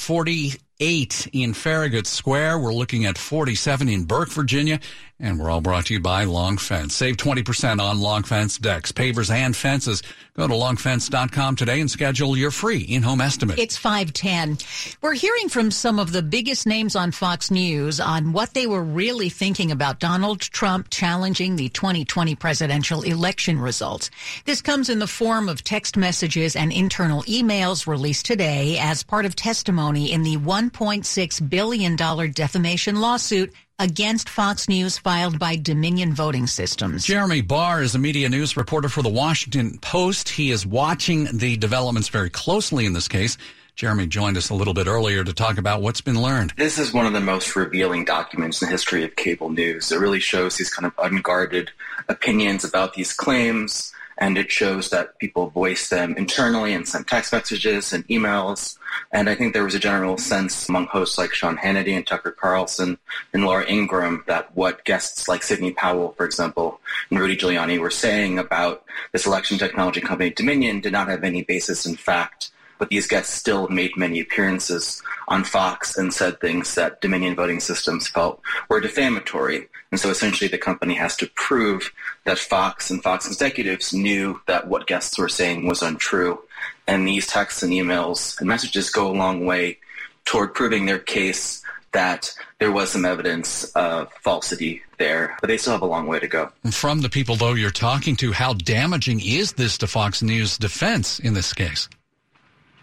48 0.77 1.29
in 1.31 1.53
Farragut 1.53 2.05
Square. 2.05 2.59
We're 2.59 2.73
looking 2.73 3.05
at 3.05 3.17
47 3.17 3.87
in 3.87 4.03
Burke, 4.03 4.29
Virginia. 4.29 4.79
And 5.17 5.39
we're 5.39 5.49
all 5.49 5.61
brought 5.61 5.85
to 5.85 5.93
you 5.93 6.01
by 6.01 6.25
Long 6.25 6.57
Fence. 6.57 6.93
Save 6.93 7.15
20% 7.15 7.79
on 7.79 8.01
Long 8.01 8.23
Fence 8.23 8.57
decks, 8.57 8.91
pavers, 8.91 9.31
and 9.31 9.55
fences. 9.55 10.03
Go 10.35 10.45
to 10.45 10.53
longfence.com 10.53 11.55
today 11.55 11.79
and 11.79 11.89
schedule 11.89 12.35
your 12.35 12.51
free 12.51 12.81
in-home 12.81 13.21
estimate. 13.21 13.57
It's 13.57 13.77
510. 13.77 14.57
We're 15.01 15.13
hearing 15.13 15.47
from 15.47 15.71
some 15.71 15.97
of 15.97 16.11
the 16.11 16.21
biggest 16.21 16.67
names 16.67 16.97
on 16.97 17.11
Fox 17.11 17.49
News 17.49 18.01
on 18.01 18.33
what 18.33 18.53
they 18.53 18.67
were 18.67 18.83
really 18.83 19.29
thinking 19.29 19.71
about 19.71 20.01
Donald 20.01 20.41
Trump 20.41 20.89
challenging 20.89 21.55
the 21.55 21.69
2020 21.69 22.35
presidential 22.35 23.01
election 23.03 23.57
results. 23.57 24.11
This 24.43 24.61
comes 24.61 24.89
in 24.89 24.99
the 24.99 25.07
form 25.07 25.47
of 25.47 25.63
text 25.63 25.95
messages 25.95 26.57
and 26.57 26.73
internal 26.73 27.23
emails 27.23 27.87
released 27.87 28.25
today 28.25 28.77
as 28.81 29.03
part 29.03 29.25
of 29.25 29.37
testimony 29.37 30.11
in 30.11 30.23
the 30.23 30.35
$1.6 30.69 31.49
billion 31.49 31.95
defamation 31.95 33.01
lawsuit 33.01 33.53
against 33.77 34.29
Fox 34.29 34.69
News 34.69 34.97
filed 34.97 35.37
by 35.37 35.55
Dominion 35.55 36.13
Voting 36.13 36.47
Systems. 36.47 37.05
Jeremy 37.05 37.41
Barr 37.41 37.81
is 37.81 37.95
a 37.95 37.99
media 37.99 38.29
news 38.29 38.55
reporter 38.55 38.89
for 38.89 39.01
the 39.01 39.09
Washington 39.09 39.77
Post. 39.79 40.29
He 40.29 40.51
is 40.51 40.65
watching 40.65 41.27
the 41.37 41.57
developments 41.57 42.09
very 42.09 42.29
closely 42.29 42.85
in 42.85 42.93
this 42.93 43.07
case. 43.07 43.37
Jeremy 43.75 44.07
joined 44.07 44.37
us 44.37 44.49
a 44.49 44.53
little 44.53 44.73
bit 44.73 44.87
earlier 44.87 45.25
to 45.25 45.33
talk 45.33 45.57
about 45.57 45.81
what's 45.81 45.99
been 45.99 46.21
learned. 46.21 46.53
This 46.55 46.79
is 46.79 46.93
one 46.93 47.05
of 47.05 47.11
the 47.11 47.19
most 47.19 47.53
revealing 47.57 48.05
documents 48.05 48.61
in 48.61 48.67
the 48.67 48.71
history 48.71 49.03
of 49.03 49.17
cable 49.17 49.49
news. 49.49 49.91
It 49.91 49.99
really 49.99 50.21
shows 50.21 50.55
these 50.55 50.73
kind 50.73 50.85
of 50.85 50.93
unguarded 50.97 51.71
opinions 52.07 52.63
about 52.63 52.93
these 52.93 53.11
claims, 53.11 53.91
and 54.17 54.37
it 54.37 54.51
shows 54.51 54.89
that 54.89 55.17
people 55.19 55.49
voice 55.49 55.89
them 55.89 56.15
internally 56.17 56.73
and 56.73 56.87
send 56.87 57.07
text 57.07 57.33
messages 57.33 57.91
and 57.91 58.07
emails. 58.07 58.77
And 59.11 59.29
I 59.29 59.35
think 59.35 59.53
there 59.53 59.63
was 59.63 59.75
a 59.75 59.79
general 59.79 60.17
sense 60.17 60.69
among 60.69 60.87
hosts 60.87 61.17
like 61.17 61.33
Sean 61.33 61.57
Hannity 61.57 61.95
and 61.95 62.07
Tucker 62.07 62.31
Carlson 62.31 62.97
and 63.33 63.45
Laura 63.45 63.69
Ingraham 63.69 64.23
that 64.27 64.55
what 64.55 64.85
guests 64.85 65.27
like 65.27 65.43
Sidney 65.43 65.71
Powell, 65.71 66.13
for 66.13 66.25
example, 66.25 66.79
and 67.09 67.19
Rudy 67.19 67.35
Giuliani 67.35 67.77
were 67.79 67.91
saying 67.91 68.39
about 68.39 68.83
this 69.11 69.25
election 69.25 69.57
technology 69.57 70.01
company 70.01 70.29
Dominion 70.29 70.79
did 70.79 70.93
not 70.93 71.09
have 71.09 71.23
any 71.23 71.43
basis 71.43 71.85
in 71.85 71.95
fact. 71.95 72.51
But 72.77 72.89
these 72.89 73.07
guests 73.07 73.33
still 73.33 73.67
made 73.69 73.95
many 73.95 74.19
appearances 74.19 75.01
on 75.27 75.43
Fox 75.43 75.97
and 75.97 76.13
said 76.13 76.39
things 76.39 76.75
that 76.75 77.01
Dominion 77.01 77.35
voting 77.35 77.59
systems 77.59 78.07
felt 78.07 78.41
were 78.69 78.79
defamatory. 78.79 79.67
And 79.91 79.99
so 79.99 80.09
essentially 80.09 80.47
the 80.47 80.57
company 80.57 80.95
has 80.95 81.15
to 81.17 81.27
prove 81.35 81.91
that 82.25 82.37
Fox 82.37 82.89
and 82.89 83.01
Fox 83.01 83.27
executives 83.27 83.93
knew 83.93 84.41
that 84.47 84.67
what 84.67 84.87
guests 84.87 85.17
were 85.17 85.29
saying 85.29 85.67
was 85.67 85.81
untrue. 85.81 86.39
And 86.87 87.07
these 87.07 87.27
texts 87.27 87.63
and 87.63 87.71
emails 87.71 88.39
and 88.39 88.47
messages 88.47 88.89
go 88.89 89.09
a 89.09 89.13
long 89.13 89.45
way 89.45 89.77
toward 90.25 90.53
proving 90.53 90.85
their 90.85 90.99
case 90.99 91.63
that 91.93 92.35
there 92.59 92.73
was 92.73 92.91
some 92.91 93.05
evidence 93.05 93.63
of 93.71 94.11
falsity 94.21 94.83
there, 94.97 95.37
but 95.39 95.47
they 95.47 95.57
still 95.57 95.71
have 95.71 95.81
a 95.81 95.85
long 95.85 96.07
way 96.07 96.19
to 96.19 96.27
go. 96.27 96.51
From 96.71 96.99
the 97.01 97.09
people, 97.09 97.37
though, 97.37 97.53
you're 97.53 97.71
talking 97.71 98.17
to, 98.17 98.33
how 98.33 98.53
damaging 98.53 99.21
is 99.21 99.53
this 99.53 99.77
to 99.77 99.87
Fox 99.87 100.21
News' 100.21 100.57
defense 100.57 101.19
in 101.19 101.33
this 101.33 101.53
case? 101.53 101.87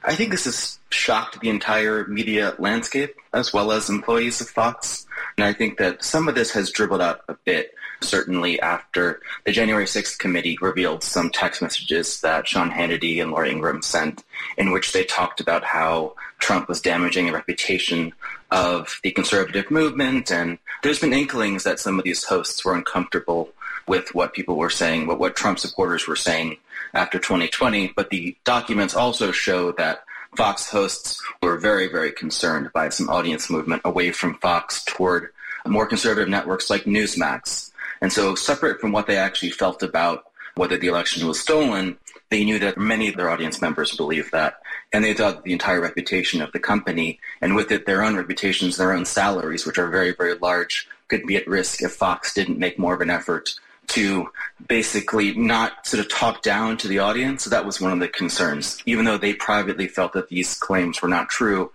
I 0.05 0.15
think 0.15 0.31
this 0.31 0.45
has 0.47 0.79
shocked 0.91 1.41
the 1.41 1.49
entire 1.49 2.07
media 2.07 2.55
landscape 2.59 3.15
as 3.33 3.53
well 3.53 3.73
as 3.73 3.89
employees 3.89 4.41
of 4.41 4.49
Fox. 4.49 5.07
And 5.37 5.45
I 5.45 5.53
think 5.53 5.79
that 5.79 6.05
some 6.05 6.29
of 6.29 6.35
this 6.35 6.51
has 6.53 6.71
dribbled 6.71 7.01
out 7.01 7.23
a 7.29 7.35
bit, 7.45 7.75
certainly 8.01 8.61
after 8.61 9.21
the 9.45 9.53
January 9.53 9.85
6th 9.85 10.19
committee 10.19 10.59
revealed 10.61 11.03
some 11.05 11.31
text 11.31 11.63
messages 11.63 12.21
that 12.21 12.49
Sean 12.49 12.71
Hannity 12.71 13.23
and 13.23 13.31
Laura 13.31 13.49
Ingraham 13.49 13.83
sent 13.83 14.25
in 14.59 14.73
which 14.73 14.93
they 14.93 15.05
talked 15.05 15.41
about 15.41 15.65
how 15.65 16.15
Trump 16.41 16.69
was 16.69 16.81
damaging 16.81 17.27
the 17.27 17.33
reputation 17.33 18.13
of 18.51 18.99
the 19.05 19.13
conservative 19.13 19.71
movement. 19.71 20.33
And 20.33 20.59
there's 20.83 20.99
been 20.99 21.13
inklings 21.13 21.63
that 21.65 21.79
some 21.79 21.99
of 21.99 22.05
these 22.05 22.25
hosts 22.25 22.65
were 22.65 22.75
uncomfortable 22.75 23.51
with 23.87 24.15
what 24.15 24.33
people 24.33 24.57
were 24.57 24.71
saying, 24.71 25.07
what, 25.07 25.19
what 25.19 25.37
Trump 25.37 25.59
supporters 25.59 26.07
were 26.07 26.17
saying 26.17 26.57
after 26.95 27.19
2020. 27.19 27.93
But 27.95 28.11
the 28.11 28.37
documents 28.45 28.95
also 28.95 29.33
show 29.33 29.73
that 29.73 30.05
Fox 30.37 30.69
hosts 30.69 31.23
were 31.43 31.59
very, 31.59 31.89
very 31.89 32.13
concerned 32.13 32.71
by 32.73 32.89
some 32.89 33.11
audience 33.11 33.51
movement 33.51 33.83
away 33.85 34.13
from 34.13 34.39
Fox 34.39 34.83
toward 34.85 35.31
more 35.67 35.87
conservative 35.87 36.29
networks 36.29 36.71
like 36.71 36.85
Newsmax. 36.85 37.71
And 38.01 38.13
so 38.13 38.35
separate 38.35 38.81
from 38.81 38.93
what 38.93 39.07
they 39.07 39.17
actually 39.17 39.51
felt 39.51 39.83
about 39.83 40.25
whether 40.55 40.77
the 40.77 40.89
election 40.89 41.27
was 41.27 41.41
stolen, 41.41 41.97
they 42.31 42.45
knew 42.45 42.59
that 42.59 42.79
many 42.79 43.09
of 43.09 43.17
their 43.17 43.31
audience 43.31 43.61
members 43.61 43.97
believed 43.97 44.33
that. 44.33 44.61
And 44.93 45.05
they 45.05 45.15
thought 45.15 45.45
the 45.45 45.53
entire 45.53 45.81
reputation 45.81 46.43
of 46.43 46.53
the 46.53 46.59
company, 46.59 47.21
and 47.41 47.55
with 47.55 47.71
it 47.71 47.87
their 47.87 48.03
own 48.03 48.17
reputations, 48.17 48.77
their 48.77 48.93
own 48.93 49.05
salaries, 49.05 49.67
which 49.67 49.79
are 49.79 49.89
very, 49.89 50.13
very 50.13 50.35
large, 50.35 50.89
could 51.09 51.27
be 51.27 51.37
at 51.37 51.47
risk 51.47 51.83
if 51.83 51.93
Fox 51.93 52.35
didn't 52.35 52.59
make 52.59 52.79
more 52.79 52.95
of 52.95 53.01
an 53.01 53.11
effort 53.11 53.55
to 53.93 54.31
basically 54.69 55.35
not 55.35 55.87
sort 55.87 56.01
of 56.01 56.11
talk 56.11 56.43
down 56.43 56.79
to 56.79 56.89
the 56.89 56.99
audience. 56.99 57.45
So 57.45 57.51
that 57.51 57.67
was 57.67 57.81
one 57.81 57.93
of 57.93 58.01
the 58.01 58.09
concerns. 58.09 58.83
Even 58.87 59.05
though 59.05 59.19
they 59.19 59.35
privately 59.35 59.87
felt 59.87 60.15
that 60.15 60.29
these 60.29 60.55
claims 60.55 61.03
were 61.03 61.09
not 61.09 61.29
true, 61.29 61.71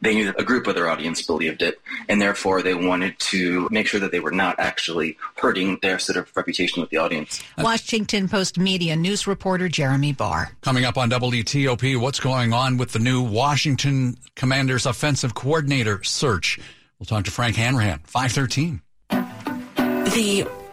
they 0.00 0.14
knew 0.14 0.24
that 0.24 0.40
a 0.40 0.44
group 0.44 0.66
of 0.66 0.74
their 0.74 0.88
audience 0.88 1.20
believed 1.20 1.60
it, 1.60 1.78
and 2.08 2.22
therefore 2.22 2.62
they 2.62 2.72
wanted 2.72 3.18
to 3.18 3.68
make 3.70 3.86
sure 3.86 4.00
that 4.00 4.12
they 4.12 4.20
were 4.20 4.30
not 4.30 4.58
actually 4.58 5.18
hurting 5.36 5.78
their 5.82 5.98
sort 5.98 6.16
of 6.16 6.34
reputation 6.34 6.80
with 6.80 6.88
the 6.88 6.96
audience. 6.96 7.42
Uh, 7.58 7.62
Washington 7.64 8.26
Post 8.26 8.58
media 8.58 8.96
news 8.96 9.26
reporter 9.26 9.68
Jeremy 9.68 10.12
Barr. 10.12 10.52
Coming 10.62 10.86
up 10.86 10.96
on 10.96 11.10
WTOP, 11.10 12.00
what's 12.00 12.20
going 12.20 12.54
on 12.54 12.78
with 12.78 12.92
the 12.92 12.98
new 12.98 13.20
Washington 13.20 14.16
Commanders 14.36 14.86
offensive 14.86 15.34
coordinator 15.34 16.02
search? 16.02 16.58
We'll 16.98 17.06
talk 17.06 17.26
to 17.26 17.30
Frank 17.30 17.56
Hanrahan, 17.56 18.00
513. 18.04 18.80
The 19.10 20.48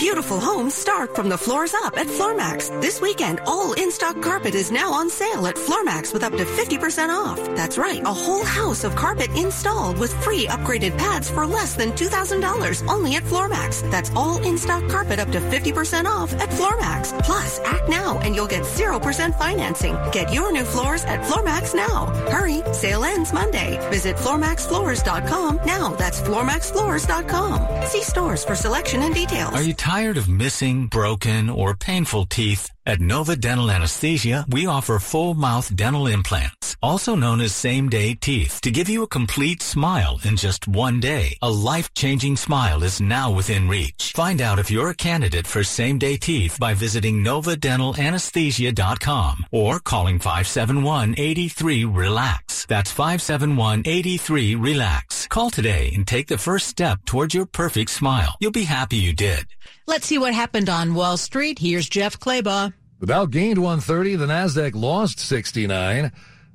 Beautiful 0.00 0.40
homes 0.40 0.74
start 0.74 1.14
from 1.14 1.28
the 1.28 1.36
floors 1.36 1.74
up 1.74 1.98
at 1.98 2.06
Floormax. 2.06 2.80
This 2.80 3.02
weekend, 3.02 3.38
all 3.46 3.74
in-stock 3.74 4.22
carpet 4.22 4.54
is 4.54 4.72
now 4.72 4.94
on 4.94 5.10
sale 5.10 5.46
at 5.46 5.56
Floormax 5.56 6.14
with 6.14 6.24
up 6.24 6.32
to 6.32 6.44
50% 6.46 7.10
off. 7.10 7.38
That's 7.54 7.76
right, 7.76 8.00
a 8.02 8.14
whole 8.24 8.42
house 8.42 8.82
of 8.82 8.96
carpet 8.96 9.30
installed 9.36 9.98
with 9.98 10.10
free 10.24 10.46
upgraded 10.46 10.96
pads 10.96 11.30
for 11.30 11.46
less 11.46 11.74
than 11.74 11.92
$2,000 11.92 12.88
only 12.88 13.16
at 13.16 13.24
Floormax. 13.24 13.90
That's 13.90 14.10
all 14.16 14.42
in-stock 14.42 14.88
carpet 14.88 15.18
up 15.18 15.28
to 15.32 15.38
50% 15.38 16.06
off 16.06 16.32
at 16.32 16.48
Floormax. 16.48 17.22
Plus, 17.22 17.60
act 17.66 17.86
now 17.90 18.18
and 18.20 18.34
you'll 18.34 18.46
get 18.46 18.62
0% 18.62 19.38
financing. 19.38 19.98
Get 20.12 20.32
your 20.32 20.50
new 20.50 20.64
floors 20.64 21.04
at 21.04 21.20
Floormax 21.28 21.74
now. 21.74 22.06
Hurry, 22.32 22.62
sale 22.72 23.04
ends 23.04 23.34
Monday. 23.34 23.78
Visit 23.90 24.16
FloorMaxFloors.com 24.16 25.60
now. 25.66 25.90
That's 25.90 26.22
FloorMaxFloors.com. 26.22 27.84
See 27.84 28.02
stores 28.02 28.46
for 28.46 28.54
selection 28.54 29.02
and 29.02 29.14
details. 29.14 29.52
Are 29.52 29.62
you 29.62 29.74
tired 29.90 30.16
of 30.16 30.28
missing, 30.28 30.86
broken, 30.86 31.50
or 31.50 31.74
painful 31.74 32.24
teeth? 32.24 32.70
At 32.86 33.00
Nova 33.00 33.36
Dental 33.36 33.70
Anesthesia, 33.70 34.46
we 34.48 34.66
offer 34.66 34.98
full 34.98 35.34
mouth 35.34 35.74
dental 35.76 36.06
implants, 36.06 36.76
also 36.82 37.14
known 37.14 37.40
as 37.40 37.54
same 37.54 37.88
day 37.88 38.14
teeth, 38.14 38.60
to 38.62 38.70
give 38.70 38.88
you 38.88 39.02
a 39.02 39.08
complete 39.08 39.62
smile 39.62 40.18
in 40.24 40.36
just 40.36 40.66
one 40.66 40.98
day. 40.98 41.36
A 41.42 41.50
life 41.50 41.92
changing 41.94 42.36
smile 42.36 42.82
is 42.82 43.00
now 43.00 43.30
within 43.30 43.68
reach. 43.68 44.12
Find 44.16 44.40
out 44.40 44.58
if 44.58 44.70
you're 44.70 44.90
a 44.90 44.94
candidate 44.94 45.46
for 45.46 45.62
same 45.62 45.98
day 45.98 46.16
teeth 46.16 46.58
by 46.58 46.74
visiting 46.74 47.22
novadentalanesthesia.com 47.22 49.44
or 49.52 49.78
calling 49.78 50.18
571 50.18 51.14
83 51.18 51.84
RELAX. 51.84 52.66
That's 52.66 52.90
571 52.90 53.82
83 53.84 54.54
RELAX. 54.54 55.28
Call 55.28 55.50
today 55.50 55.92
and 55.94 56.08
take 56.08 56.28
the 56.28 56.38
first 56.38 56.66
step 56.66 57.04
towards 57.04 57.34
your 57.34 57.46
perfect 57.46 57.90
smile. 57.90 58.36
You'll 58.40 58.52
be 58.52 58.64
happy 58.64 58.96
you 58.96 59.12
did. 59.12 59.46
Let's 59.90 60.06
see 60.06 60.18
what 60.18 60.34
happened 60.34 60.68
on 60.68 60.94
Wall 60.94 61.16
Street. 61.16 61.58
Here's 61.58 61.88
Jeff 61.88 62.16
Clabaugh. 62.20 62.72
The 63.00 63.06
Dow 63.06 63.26
gained 63.26 63.58
130, 63.58 64.14
the 64.14 64.26
Nasdaq 64.26 64.76
lost 64.76 65.18
69. 65.18 66.12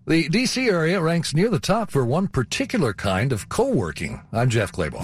The 0.08 0.30
DC 0.30 0.72
area 0.72 1.02
ranks 1.02 1.34
near 1.34 1.50
the 1.50 1.60
top 1.60 1.92
for 1.92 2.06
one 2.06 2.30
particular 2.30 2.94
kind 2.94 3.34
of 3.34 3.50
co-working. 3.50 4.22
I'm 4.32 4.50
Jeff 4.50 4.72
Clabaugh. 4.72 5.04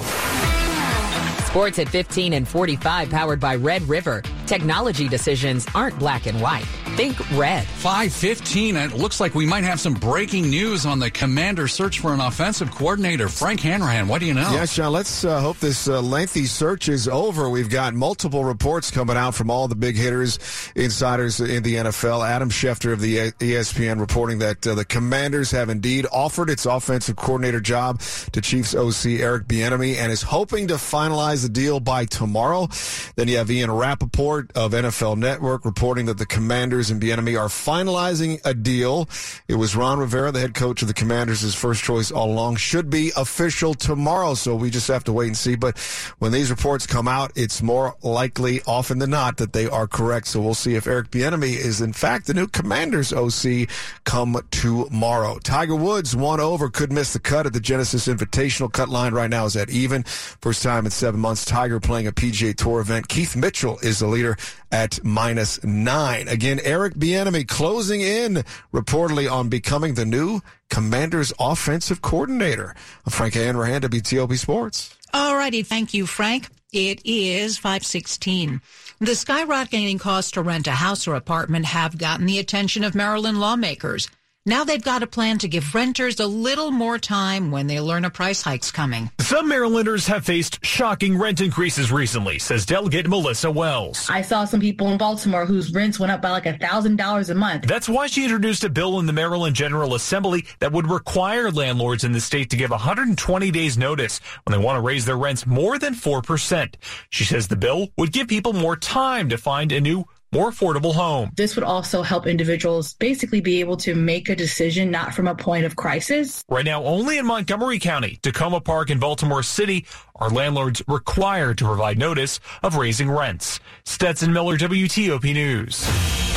Sports 1.46 1.78
at 1.80 1.90
15 1.90 2.32
and 2.32 2.48
45 2.48 3.10
powered 3.10 3.42
by 3.42 3.56
Red 3.58 3.82
River. 3.84 4.24
Technology 4.46 5.10
decisions 5.10 5.68
aren't 5.76 6.00
black 6.00 6.26
and 6.26 6.40
white. 6.40 6.66
Think 6.96 7.18
red. 7.38 7.66
515. 7.66 8.76
It 8.76 8.94
looks 8.94 9.22
like 9.22 9.34
we 9.34 9.46
might 9.46 9.64
have 9.64 9.80
some 9.80 9.94
breaking 9.94 10.50
news 10.50 10.86
on 10.86 11.00
the 11.00 11.10
commander 11.10 11.68
search 11.68 12.00
for 12.00 12.14
an 12.14 12.20
offensive 12.20 12.70
coordinator. 12.72 13.30
Frank 13.30 13.62
Hanrahan, 13.62 14.10
what 14.10 14.20
do 14.20 14.26
you 14.26 14.34
know? 14.34 14.52
Yeah, 14.52 14.66
Sean, 14.66 14.92
let's 14.92 15.24
uh, 15.24 15.40
hope 15.40 15.58
this 15.60 15.88
uh, 15.88 16.02
lengthy 16.02 16.46
search 16.46 16.90
is 16.90 17.08
over. 17.08 17.50
We've 17.50 17.70
got 17.70 17.94
multiple 17.94 18.44
reports 18.44 18.92
coming 18.92 19.16
out 19.16 19.36
from 19.36 19.50
all 19.50 19.70
the 19.70 19.76
big 19.76 19.96
hitters, 19.96 20.38
insiders 20.76 21.40
in 21.40 21.64
the 21.64 21.76
NFL. 21.76 22.28
Adam 22.28 22.50
Schefter 22.50 22.92
of 22.92 23.00
the 23.00 23.32
ESPN 23.40 24.00
reporting 24.00 24.40
that 24.40 24.68
uh, 24.68 24.76
the 24.76 24.86
commanders 24.86 25.50
have 25.52 25.70
indeed 25.70 26.06
offered 26.12 26.50
its 26.50 26.66
offensive 26.66 27.16
coordinator 27.16 27.62
job 27.62 28.02
to 28.34 28.42
Chiefs 28.42 28.76
OC 28.76 29.22
Eric 29.22 29.48
Bieniemy 29.48 29.96
and 29.96 30.12
is 30.12 30.22
hoping 30.22 30.68
to 30.68 30.74
finalize 30.76 31.44
the 31.44 31.50
deal 31.50 31.80
by 31.80 32.04
tomorrow. 32.04 32.68
Then 33.16 33.30
you 33.30 33.38
have 33.38 33.50
Ian 33.50 33.72
Rapoport 33.72 34.52
of 34.56 34.74
NFL 34.74 35.18
Network 35.18 35.64
reporting 35.64 36.08
that 36.08 36.18
the 36.18 36.26
Commanders 36.26 36.81
and 36.90 37.02
Bieniemy 37.02 37.40
are 37.40 37.48
finalizing 37.48 38.40
a 38.46 38.54
deal. 38.54 39.08
It 39.48 39.56
was 39.56 39.76
Ron 39.76 40.00
Rivera, 40.00 40.32
the 40.32 40.40
head 40.40 40.54
coach 40.54 40.82
of 40.82 40.88
the 40.88 40.94
Commanders, 40.94 41.42
his 41.42 41.56
first 41.56 41.84
choice 41.84 42.12
all 42.12 42.32
along. 42.32 42.56
Should 42.56 42.90
be 42.90 43.12
official 43.16 43.74
tomorrow, 43.74 44.34
so 44.34 44.56
we 44.56 44.70
just 44.70 44.88
have 44.88 45.04
to 45.06 45.14
wait 45.14 45.28
and 45.28 45.38
see. 45.38 45.56
But 45.56 45.78
when 46.20 46.32
these 46.32 46.50
reports 46.50 46.88
come 46.88 47.08
out, 47.08 47.32
it's 47.36 47.62
more 47.62 47.96
likely, 48.02 48.62
often 48.66 49.00
than 49.00 49.12
not, 49.12 49.38
that 49.38 49.54
they 49.54 49.68
are 49.68 49.88
correct. 49.88 50.28
So 50.28 50.42
we'll 50.42 50.54
see 50.54 50.76
if 50.76 50.88
Eric 50.88 51.12
Bieniemy 51.12 51.56
is 51.56 51.82
in 51.82 51.94
fact 51.94 52.28
the 52.28 52.34
new 52.34 52.48
Commanders 52.48 53.14
OC 53.14 53.68
come 54.04 54.42
tomorrow. 54.52 55.38
Tiger 55.40 55.76
Woods 55.76 56.16
one 56.16 56.40
over, 56.40 56.70
could 56.70 56.92
miss 56.92 57.14
the 57.14 57.20
cut 57.20 57.46
at 57.46 57.54
the 57.54 57.60
Genesis 57.60 58.08
Invitational. 58.08 58.72
Cut 58.72 58.90
line 58.90 59.14
right 59.14 59.30
now 59.30 59.46
is 59.46 59.56
at 59.56 59.70
even. 59.70 60.04
First 60.04 60.64
time 60.64 60.86
in 60.86 60.92
seven 60.92 61.20
months. 61.20 61.46
Tiger 61.46 61.80
playing 61.80 62.08
a 62.08 62.12
PGA 62.12 62.56
Tour 62.56 62.80
event. 62.80 63.08
Keith 63.08 63.36
Mitchell 63.36 63.78
is 63.80 64.00
the 64.00 64.08
leader 64.08 64.38
at 64.72 65.04
minus 65.04 65.64
nine. 65.64 66.28
Again, 66.28 66.60
Eric 66.72 66.94
Bieniemy 66.94 67.46
closing 67.50 68.00
in 68.00 68.46
reportedly 68.74 69.30
on 69.30 69.50
becoming 69.50 69.96
the 69.96 70.06
new 70.06 70.40
Commanders 70.70 71.34
offensive 71.38 72.02
coordinator. 72.02 72.74
Frank 73.10 73.34
Hanrahan, 73.34 73.82
WTOP 73.82 74.38
Sports. 74.38 74.96
All 75.14 75.36
righty. 75.36 75.64
Thank 75.64 75.94
you, 75.94 76.06
Frank. 76.06 76.48
It 76.72 77.02
is 77.04 77.58
516. 77.58 78.62
The 79.00 79.12
skyrocketing 79.12 80.00
costs 80.00 80.32
to 80.32 80.42
rent 80.42 80.68
a 80.68 80.72
house 80.72 81.10
or 81.10 81.16
apartment 81.16 81.66
have 81.66 81.98
gotten 81.98 82.26
the 82.26 82.40
attention 82.40 82.86
of 82.86 82.96
Maryland 82.96 83.42
lawmakers. 83.42 84.08
Now 84.44 84.64
they've 84.64 84.82
got 84.82 85.04
a 85.04 85.08
plan 85.08 85.38
to 85.40 85.48
give 85.48 85.76
renters 85.76 86.20
a 86.20 86.26
little 86.26 86.72
more 86.72 86.98
time 86.98 87.52
when 87.52 87.68
they 87.68 87.80
learn 87.80 88.06
a 88.06 88.10
price 88.10 88.42
hike's 88.42 88.72
coming. 88.72 89.12
Some 89.20 89.48
Marylanders 89.48 90.08
have 90.08 90.26
faced 90.26 90.66
shocking 90.66 91.16
rent 91.16 91.42
increases 91.42 91.92
recently, 91.92 92.40
says 92.40 92.66
Delegate 92.66 93.08
Melissa 93.08 93.52
Wells. 93.52 94.10
I 94.10 94.24
saw 94.24 94.46
some 94.46 94.60
people 94.60 94.88
in 94.88 94.98
Baltimore 94.98 95.46
whose 95.46 95.72
rents 95.72 96.00
went 96.00 96.12
up 96.12 96.24
by 96.24 96.32
like 96.32 96.48
a 96.48 96.58
thousand 96.58 96.96
dollars 96.96 97.30
a 97.30 97.36
month. 97.36 97.68
That's 97.68 97.88
why 97.88 98.08
she 98.08 98.24
introduced 98.24 98.64
a 98.64 98.70
bill 98.70 99.00
in 99.00 99.06
the 99.06 99.14
Maryland 99.14 99.56
General 99.56 99.94
Assembly 99.94 100.48
that 100.58 100.72
would 100.72 100.90
require 100.90 101.52
landlords 101.52 102.04
in 102.04 102.12
the 102.12 102.20
state 102.20 102.50
to 102.50 102.58
give 102.58 102.72
120 102.72 103.52
days 103.52 103.78
notice 103.78 104.22
when 104.46 104.58
they 104.60 104.66
want 104.66 104.78
to 104.78 104.82
raise 104.82 105.06
their 105.06 105.18
rents 105.18 105.46
more 105.46 105.78
than 105.78 105.94
4%. 105.94 106.74
She 107.12 107.26
says 107.26 107.48
the 107.48 107.56
bill 107.56 107.90
would 107.96 108.12
give 108.12 108.28
people 108.28 108.54
more 108.54 108.76
time 108.76 109.30
to 109.30 109.38
find 109.38 109.72
a 109.72 109.80
new 109.80 110.06
more 110.32 110.50
affordable 110.50 110.94
home. 110.94 111.32
This 111.36 111.56
would 111.56 111.64
also 111.64 112.02
help 112.02 112.26
individuals 112.26 112.94
basically 112.94 113.42
be 113.42 113.60
able 113.60 113.78
to 113.78 113.96
make 113.96 114.30
a 114.30 114.36
decision 114.36 114.90
not 114.90 115.14
from 115.14 115.28
a 115.28 115.36
point 115.36 115.66
of 115.66 115.76
crisis. 115.76 116.44
Right 116.50 116.66
now, 116.66 116.84
only 116.84 117.18
in 117.18 117.26
Montgomery 117.26 117.80
County, 117.80 118.18
Takoma 118.22 118.64
Park, 118.64 118.90
and 118.90 119.00
Baltimore 119.00 119.44
City 119.44 119.86
are 120.16 120.30
landlords 120.30 120.82
required 120.88 121.58
to 121.58 121.66
provide 121.66 121.98
notice 121.98 122.40
of 122.64 122.76
raising 122.76 123.12
rents. 123.12 123.60
Stetson 123.84 124.32
Miller, 124.32 124.58
WTOP 124.58 125.34
News. 125.34 126.31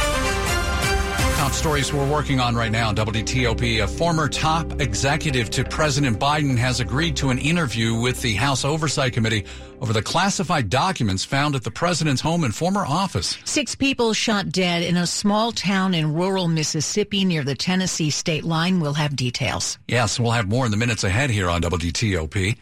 Stories 1.54 1.94
we're 1.94 2.10
working 2.10 2.40
on 2.40 2.54
right 2.54 2.70
now 2.70 2.88
on 2.88 2.96
WTOP. 2.96 3.82
A 3.82 3.88
former 3.88 4.28
top 4.28 4.82
executive 4.82 5.48
to 5.50 5.64
President 5.64 6.18
Biden 6.18 6.58
has 6.58 6.80
agreed 6.80 7.16
to 7.16 7.30
an 7.30 7.38
interview 7.38 7.94
with 7.94 8.20
the 8.20 8.34
House 8.34 8.66
Oversight 8.66 9.14
Committee 9.14 9.46
over 9.80 9.94
the 9.94 10.02
classified 10.02 10.68
documents 10.68 11.24
found 11.24 11.54
at 11.54 11.64
the 11.64 11.70
president's 11.70 12.20
home 12.20 12.44
and 12.44 12.54
former 12.54 12.84
office. 12.84 13.38
Six 13.44 13.74
people 13.74 14.12
shot 14.12 14.50
dead 14.50 14.82
in 14.82 14.98
a 14.98 15.06
small 15.06 15.52
town 15.52 15.94
in 15.94 16.12
rural 16.12 16.48
Mississippi 16.48 17.24
near 17.24 17.42
the 17.42 17.54
Tennessee 17.54 18.10
state 18.10 18.44
line. 18.44 18.80
We'll 18.80 18.92
have 18.94 19.16
details. 19.16 19.78
Yes, 19.88 20.20
we'll 20.20 20.32
have 20.32 20.48
more 20.48 20.66
in 20.66 20.70
the 20.70 20.76
minutes 20.76 21.02
ahead 21.02 21.30
here 21.30 21.48
on 21.48 21.62
WTOP. 21.62 22.58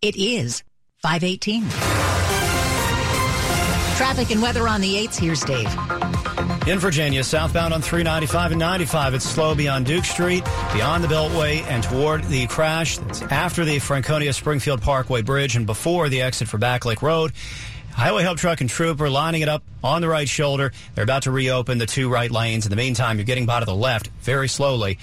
It 0.00 0.16
is 0.16 0.62
518. 1.02 1.68
Traffic 3.98 4.30
and 4.30 4.40
weather 4.40 4.66
on 4.66 4.80
the 4.80 4.94
8th. 4.94 5.18
Here's 5.18 5.42
Dave. 5.42 6.17
In 6.68 6.78
Virginia, 6.78 7.24
southbound 7.24 7.72
on 7.72 7.80
395 7.80 8.52
and 8.52 8.58
95, 8.58 9.14
it's 9.14 9.24
slow 9.24 9.54
beyond 9.54 9.86
Duke 9.86 10.04
Street, 10.04 10.44
beyond 10.74 11.02
the 11.02 11.08
Beltway, 11.08 11.62
and 11.62 11.82
toward 11.82 12.24
the 12.24 12.46
crash. 12.46 12.98
That's 12.98 13.22
after 13.22 13.64
the 13.64 13.78
Franconia 13.78 14.34
Springfield 14.34 14.82
Parkway 14.82 15.22
Bridge 15.22 15.56
and 15.56 15.64
before 15.64 16.10
the 16.10 16.20
exit 16.20 16.46
for 16.46 16.58
Backlick 16.58 17.00
Road. 17.00 17.32
Highway 17.98 18.22
Help 18.22 18.38
Truck 18.38 18.60
and 18.60 18.70
Trooper 18.70 19.10
lining 19.10 19.42
it 19.42 19.48
up 19.48 19.64
on 19.82 20.02
the 20.02 20.08
right 20.08 20.28
shoulder. 20.28 20.72
They're 20.94 21.02
about 21.02 21.24
to 21.24 21.32
reopen 21.32 21.78
the 21.78 21.86
two 21.86 22.08
right 22.08 22.30
lanes. 22.30 22.64
In 22.64 22.70
the 22.70 22.76
meantime, 22.76 23.18
you're 23.18 23.24
getting 23.24 23.44
by 23.44 23.58
to 23.58 23.66
the 23.66 23.74
left 23.74 24.06
very 24.20 24.46
slowly. 24.46 24.98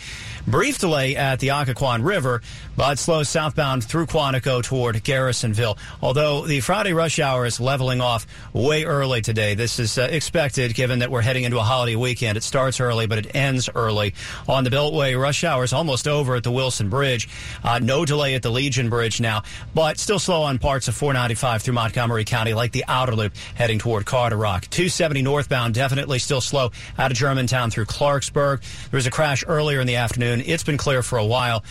Brief 0.48 0.78
delay 0.78 1.16
at 1.16 1.40
the 1.40 1.50
Occoquan 1.50 2.04
River, 2.04 2.42
but 2.78 3.00
slow 3.00 3.24
southbound 3.24 3.84
through 3.84 4.06
Quantico 4.06 4.62
toward 4.62 5.04
Garrisonville. 5.04 5.78
Although 6.04 6.46
the 6.46 6.60
Friday 6.60 6.94
rush 6.94 7.18
hour 7.20 7.46
is 7.46 7.60
leveling 7.60 8.00
off 8.00 8.28
way 8.54 8.84
early 8.86 9.22
today. 9.22 9.56
This 9.56 9.80
is 9.80 9.98
uh, 9.98 10.04
expected 10.04 10.76
given 10.76 11.00
that 11.00 11.10
we're 11.10 11.22
heading 11.22 11.46
into 11.46 11.58
a 11.58 11.64
holiday 11.64 11.96
weekend. 11.96 12.38
It 12.38 12.44
starts 12.44 12.80
early, 12.80 13.08
but 13.08 13.18
it 13.18 13.36
ends 13.36 13.70
early. 13.74 14.14
On 14.48 14.64
the 14.64 14.70
Beltway, 14.70 15.20
rush 15.20 15.44
hour 15.44 15.64
is 15.64 15.74
almost 15.74 16.08
over 16.08 16.36
at 16.36 16.44
the 16.44 16.52
Wilson 16.52 16.90
Bridge. 16.90 17.28
Uh, 17.64 17.80
no 17.80 18.06
delay 18.06 18.36
at 18.36 18.44
the 18.44 18.52
Legion 18.52 18.90
Bridge 18.90 19.20
now, 19.20 19.42
but 19.74 19.98
still 19.98 20.20
slow 20.20 20.44
on 20.44 20.60
parts 20.60 20.88
of 20.88 20.96
495 20.96 21.64
through 21.64 21.74
Montgomery 21.74 22.24
County, 22.24 22.54
like 22.54 22.72
the 22.72 22.85
outer 22.88 23.16
loop 23.16 23.34
heading 23.56 23.80
toward 23.80 24.06
Carderock. 24.06 24.70
270 24.70 25.22
northbound, 25.22 25.74
definitely 25.74 26.20
still 26.20 26.42
slow 26.42 26.72
out 26.98 27.12
of 27.12 27.18
Germantown 27.18 27.72
through 27.72 27.86
Clarksburg. 27.86 28.62
There 28.90 28.98
was 28.98 29.08
a 29.08 29.12
crash 29.12 29.44
earlier 29.48 29.80
in 29.80 29.88
the 29.88 29.96
afternoon. 29.96 30.42
It's 30.46 30.64
been 30.64 30.78
clear 30.78 31.04
for 31.04 31.18
a 31.18 31.26
while. 31.26 31.64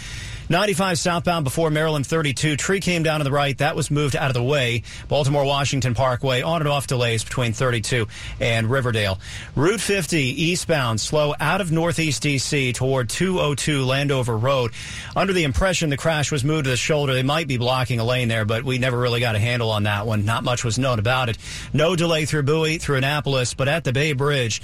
95 0.49 0.99
southbound 0.99 1.45
before 1.45 1.71
Maryland 1.71 2.07
32. 2.07 2.57
Tree 2.57 2.81
came 2.81 3.03
down 3.03 3.21
to 3.21 3.25
the 3.25 3.33
right. 3.33 3.57
That 3.59 3.77
was 3.77 3.91
moved 3.91 4.15
out 4.15 4.29
of 4.29 4.35
the 4.35 4.43
way. 4.43 4.83
Baltimore 5.09 5.45
Washington 5.45 5.95
Parkway 5.95 6.43
on 6.43 6.61
and 6.61 6.69
off 6.69 6.87
delays 6.87 7.25
between 7.25 7.53
32 7.53 8.07
and 8.41 8.71
Riverdale. 8.71 9.19
Route 9.57 9.81
50 9.81 10.19
eastbound 10.19 11.01
slow 11.01 11.35
out 11.41 11.61
of 11.61 11.73
Northeast 11.73 12.23
DC 12.23 12.75
toward 12.75 13.09
202 13.09 13.85
Landover 13.85 14.37
Road. 14.37 14.73
Under 15.17 15.33
the 15.33 15.45
impression 15.45 15.91
the 15.91 15.97
crash 15.97 16.31
was 16.31 16.45
moved 16.45 16.65
to 16.65 16.71
the 16.71 16.77
shoulder. 16.77 17.15
They 17.15 17.23
might 17.23 17.49
be 17.49 17.57
blocking 17.57 18.01
a 18.01 18.05
lane 18.05 18.29
there, 18.29 18.45
but 18.45 18.65
we 18.65 18.79
never 18.79 18.99
really 18.99 19.21
got 19.21 19.37
a 19.37 19.39
handle 19.39 19.71
on 19.71 19.85
that 19.85 20.07
one. 20.07 20.25
Not 20.25 20.45
much 20.45 20.65
was 20.65 20.79
known 20.79 20.99
about 20.99 21.29
it. 21.29 21.39
No 21.73 21.97
delay 21.97 22.27
through 22.27 22.43
Bowie, 22.43 22.79
through 22.79 22.97
Annapolis, 22.97 23.55
but 23.55 23.69
at 23.69 23.85
the 23.85 23.93
Bay 23.93 24.13
Bridge. 24.13 24.61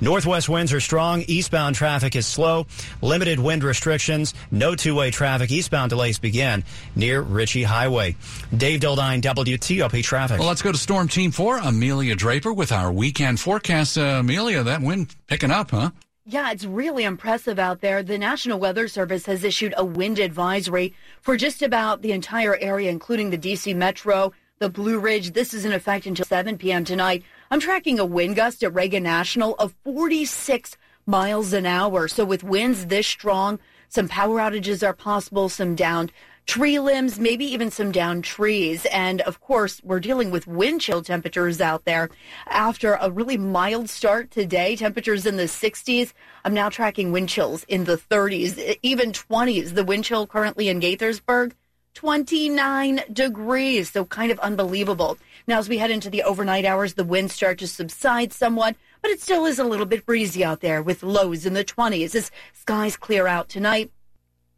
Northwest 0.00 0.48
winds 0.48 0.72
are 0.72 0.80
strong. 0.80 1.22
Eastbound 1.28 1.76
traffic 1.76 2.16
is 2.16 2.26
slow. 2.26 2.66
Limited 3.02 3.38
wind 3.38 3.62
restrictions. 3.62 4.34
No 4.50 4.74
two-way 4.74 5.10
traffic. 5.10 5.50
Eastbound 5.50 5.90
delays 5.90 6.18
begin 6.18 6.64
near 6.96 7.20
Ritchie 7.20 7.64
Highway. 7.64 8.16
Dave 8.56 8.80
Dildine, 8.80 9.20
WTOP 9.20 10.02
traffic. 10.02 10.38
Well, 10.38 10.48
let's 10.48 10.62
go 10.62 10.72
to 10.72 10.78
Storm 10.78 11.08
Team 11.08 11.30
4. 11.30 11.58
Amelia 11.58 12.14
Draper 12.14 12.52
with 12.52 12.72
our 12.72 12.90
weekend 12.90 13.40
forecast. 13.40 13.98
Uh, 13.98 14.20
Amelia, 14.20 14.62
that 14.62 14.80
wind 14.80 15.14
picking 15.26 15.50
up, 15.50 15.70
huh? 15.70 15.90
Yeah, 16.24 16.52
it's 16.52 16.64
really 16.64 17.04
impressive 17.04 17.58
out 17.58 17.80
there. 17.80 18.02
The 18.02 18.18
National 18.18 18.58
Weather 18.58 18.88
Service 18.88 19.26
has 19.26 19.42
issued 19.42 19.74
a 19.76 19.84
wind 19.84 20.18
advisory 20.18 20.94
for 21.22 21.36
just 21.36 21.60
about 21.60 22.02
the 22.02 22.12
entire 22.12 22.56
area, 22.56 22.90
including 22.90 23.30
the 23.30 23.38
DC 23.38 23.74
Metro, 23.74 24.32
the 24.58 24.68
Blue 24.68 24.98
Ridge. 24.98 25.32
This 25.32 25.54
is 25.54 25.64
in 25.64 25.72
effect 25.72 26.06
until 26.06 26.24
7 26.24 26.56
p.m. 26.58 26.84
tonight. 26.84 27.24
I'm 27.52 27.58
tracking 27.58 27.98
a 27.98 28.04
wind 28.04 28.36
gust 28.36 28.62
at 28.62 28.74
Reagan 28.74 29.02
National 29.02 29.56
of 29.56 29.74
46 29.82 30.76
miles 31.04 31.52
an 31.52 31.66
hour. 31.66 32.06
So 32.06 32.24
with 32.24 32.44
winds 32.44 32.86
this 32.86 33.08
strong, 33.08 33.58
some 33.88 34.06
power 34.06 34.38
outages 34.38 34.86
are 34.86 34.92
possible, 34.92 35.48
some 35.48 35.74
downed 35.74 36.12
tree 36.46 36.78
limbs, 36.78 37.18
maybe 37.18 37.44
even 37.44 37.72
some 37.72 37.90
downed 37.90 38.22
trees. 38.22 38.86
And 38.92 39.20
of 39.22 39.40
course, 39.40 39.80
we're 39.82 39.98
dealing 39.98 40.30
with 40.30 40.46
wind 40.46 40.80
chill 40.80 41.02
temperatures 41.02 41.60
out 41.60 41.86
there 41.86 42.08
after 42.46 42.94
a 43.00 43.10
really 43.10 43.36
mild 43.36 43.90
start 43.90 44.30
today. 44.30 44.76
Temperatures 44.76 45.26
in 45.26 45.36
the 45.36 45.48
60s. 45.48 46.12
I'm 46.44 46.54
now 46.54 46.68
tracking 46.68 47.10
wind 47.10 47.30
chills 47.30 47.64
in 47.64 47.82
the 47.82 47.96
30s, 47.96 48.78
even 48.84 49.10
20s. 49.10 49.74
The 49.74 49.84
wind 49.84 50.04
chill 50.04 50.28
currently 50.28 50.68
in 50.68 50.78
Gaithersburg, 50.78 51.54
29 51.94 53.02
degrees. 53.12 53.90
So 53.90 54.04
kind 54.04 54.30
of 54.30 54.38
unbelievable. 54.40 55.18
Now, 55.46 55.58
as 55.58 55.68
we 55.68 55.78
head 55.78 55.90
into 55.90 56.10
the 56.10 56.22
overnight 56.22 56.64
hours, 56.64 56.94
the 56.94 57.04
winds 57.04 57.34
start 57.34 57.58
to 57.58 57.66
subside 57.66 58.32
somewhat, 58.32 58.76
but 59.02 59.10
it 59.10 59.20
still 59.20 59.46
is 59.46 59.58
a 59.58 59.64
little 59.64 59.86
bit 59.86 60.06
breezy 60.06 60.44
out 60.44 60.60
there 60.60 60.82
with 60.82 61.02
lows 61.02 61.46
in 61.46 61.54
the 61.54 61.64
20s 61.64 62.14
as 62.14 62.30
skies 62.52 62.96
clear 62.96 63.26
out 63.26 63.48
tonight. 63.48 63.90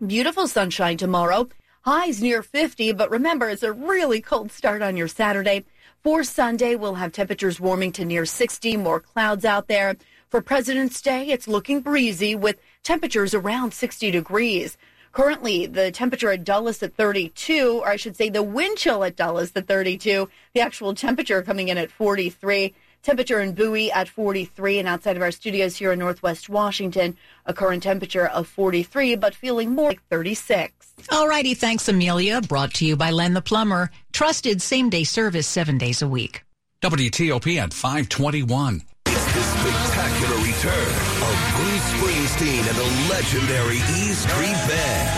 Beautiful 0.04 0.48
sunshine 0.48 0.96
tomorrow. 0.96 1.48
Highs 1.84 2.22
near 2.22 2.42
50, 2.42 2.92
but 2.92 3.10
remember, 3.10 3.48
it's 3.48 3.62
a 3.62 3.72
really 3.72 4.20
cold 4.20 4.52
start 4.52 4.82
on 4.82 4.96
your 4.96 5.08
Saturday. 5.08 5.64
For 6.02 6.24
Sunday, 6.24 6.74
we'll 6.76 6.94
have 6.94 7.12
temperatures 7.12 7.60
warming 7.60 7.92
to 7.92 8.04
near 8.04 8.24
60, 8.24 8.76
more 8.76 9.00
clouds 9.00 9.44
out 9.44 9.68
there. 9.68 9.96
For 10.28 10.40
President's 10.40 11.00
Day, 11.00 11.28
it's 11.28 11.46
looking 11.46 11.80
breezy 11.80 12.34
with 12.34 12.60
temperatures 12.82 13.34
around 13.34 13.74
60 13.74 14.10
degrees. 14.10 14.76
Currently, 15.12 15.66
the 15.66 15.90
temperature 15.90 16.30
at 16.30 16.42
Dulles 16.42 16.82
at 16.82 16.94
32, 16.94 17.80
or 17.82 17.88
I 17.88 17.96
should 17.96 18.16
say 18.16 18.30
the 18.30 18.42
wind 18.42 18.78
chill 18.78 19.04
at 19.04 19.14
Dulles 19.14 19.52
at 19.54 19.66
32, 19.66 20.28
the 20.54 20.60
actual 20.60 20.94
temperature 20.94 21.42
coming 21.42 21.68
in 21.68 21.76
at 21.76 21.90
43. 21.90 22.74
Temperature 23.02 23.40
in 23.40 23.52
Bowie 23.52 23.90
at 23.90 24.08
43, 24.08 24.78
and 24.78 24.86
outside 24.88 25.16
of 25.16 25.22
our 25.22 25.32
studios 25.32 25.76
here 25.76 25.90
in 25.90 25.98
Northwest 25.98 26.48
Washington, 26.48 27.16
a 27.44 27.52
current 27.52 27.82
temperature 27.82 28.28
of 28.28 28.46
43, 28.46 29.16
but 29.16 29.34
feeling 29.34 29.74
more 29.74 29.88
like 29.88 30.02
36. 30.08 30.72
All 31.10 31.26
righty, 31.26 31.54
thanks, 31.54 31.88
Amelia. 31.88 32.40
Brought 32.40 32.74
to 32.74 32.86
you 32.86 32.96
by 32.96 33.10
Len 33.10 33.34
the 33.34 33.42
Plumber. 33.42 33.90
Trusted 34.12 34.62
same 34.62 34.88
day 34.88 35.02
service 35.02 35.48
seven 35.48 35.78
days 35.78 36.00
a 36.00 36.08
week. 36.08 36.44
WTOP 36.80 37.56
at 37.58 37.74
521. 37.74 38.82
It's 39.06 39.32
the 39.32 39.42
spectacular 39.42 40.36
return 40.36 40.88
of 41.22 41.34
Bruce 41.56 42.11
Springsteen 42.22 42.62
and 42.62 42.78
the 42.78 42.86
legendary 43.10 43.78
E 43.98 44.14
Street 44.14 44.54
Band. 44.70 45.10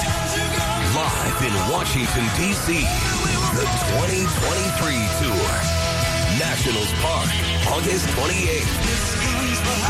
Live 0.96 1.42
in 1.44 1.52
Washington, 1.70 2.24
D.C. 2.40 2.80
The 3.52 3.66
2023 3.92 4.24
Tour. 5.20 5.52
Nationals 6.40 6.88
Park, 7.04 7.28
August 7.76 8.08
28th. 8.16 8.72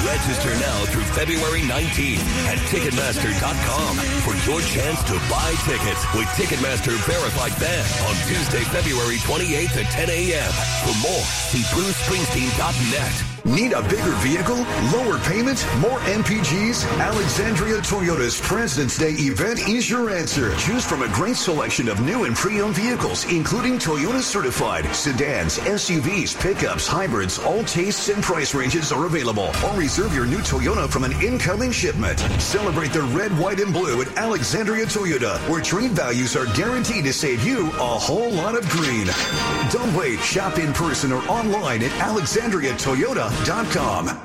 Register 0.04 0.58
now 0.58 0.84
through 0.86 1.04
February 1.14 1.62
19th 1.62 2.18
at 2.50 2.58
Ticketmaster.com 2.66 3.96
for 4.26 4.34
your 4.50 4.60
chance 4.62 5.00
to 5.04 5.14
buy 5.30 5.54
tickets 5.62 6.02
with 6.14 6.26
Ticketmaster 6.34 6.98
Verified 7.06 7.54
Band 7.60 7.86
on 8.10 8.14
Tuesday, 8.26 8.64
February 8.74 9.18
28th 9.18 9.84
at 9.84 9.90
10 9.92 10.10
a.m. 10.10 10.52
For 10.82 10.98
more, 11.06 11.22
see 11.22 11.62
BruceSpringsteen.net. 11.78 13.33
Need 13.46 13.72
a 13.72 13.82
bigger 13.82 14.14
vehicle? 14.24 14.56
Lower 14.90 15.18
payment? 15.18 15.66
More 15.78 15.98
MPGs? 16.08 16.88
Alexandria 16.98 17.76
Toyota's 17.82 18.40
President's 18.40 18.96
Day 18.96 19.10
event 19.10 19.68
is 19.68 19.90
your 19.90 20.08
answer. 20.08 20.56
Choose 20.56 20.82
from 20.82 21.02
a 21.02 21.08
great 21.08 21.36
selection 21.36 21.90
of 21.90 22.00
new 22.00 22.24
and 22.24 22.34
pre-owned 22.34 22.74
vehicles, 22.74 23.30
including 23.30 23.74
Toyota 23.74 24.22
certified 24.22 24.86
sedans, 24.94 25.58
SUVs, 25.58 26.40
pickups, 26.40 26.86
hybrids. 26.86 27.38
All 27.38 27.62
tastes 27.64 28.08
and 28.08 28.22
price 28.22 28.54
ranges 28.54 28.90
are 28.90 29.04
available. 29.04 29.50
Or 29.62 29.76
reserve 29.76 30.14
your 30.14 30.24
new 30.24 30.38
Toyota 30.38 30.88
from 30.88 31.04
an 31.04 31.12
incoming 31.20 31.70
shipment. 31.70 32.20
Celebrate 32.40 32.94
the 32.94 33.02
red, 33.02 33.38
white, 33.38 33.60
and 33.60 33.74
blue 33.74 34.00
at 34.00 34.16
Alexandria 34.16 34.86
Toyota, 34.86 35.38
where 35.50 35.60
trade 35.60 35.90
values 35.90 36.34
are 36.34 36.46
guaranteed 36.56 37.04
to 37.04 37.12
save 37.12 37.44
you 37.44 37.68
a 37.72 37.98
whole 37.98 38.30
lot 38.30 38.54
of 38.56 38.66
green. 38.70 39.06
Don't 39.70 39.94
wait. 39.94 40.18
Shop 40.20 40.58
in 40.58 40.72
person 40.72 41.12
or 41.12 41.20
online 41.28 41.82
at 41.82 41.92
alexandriatoyota.com. 43.34 44.20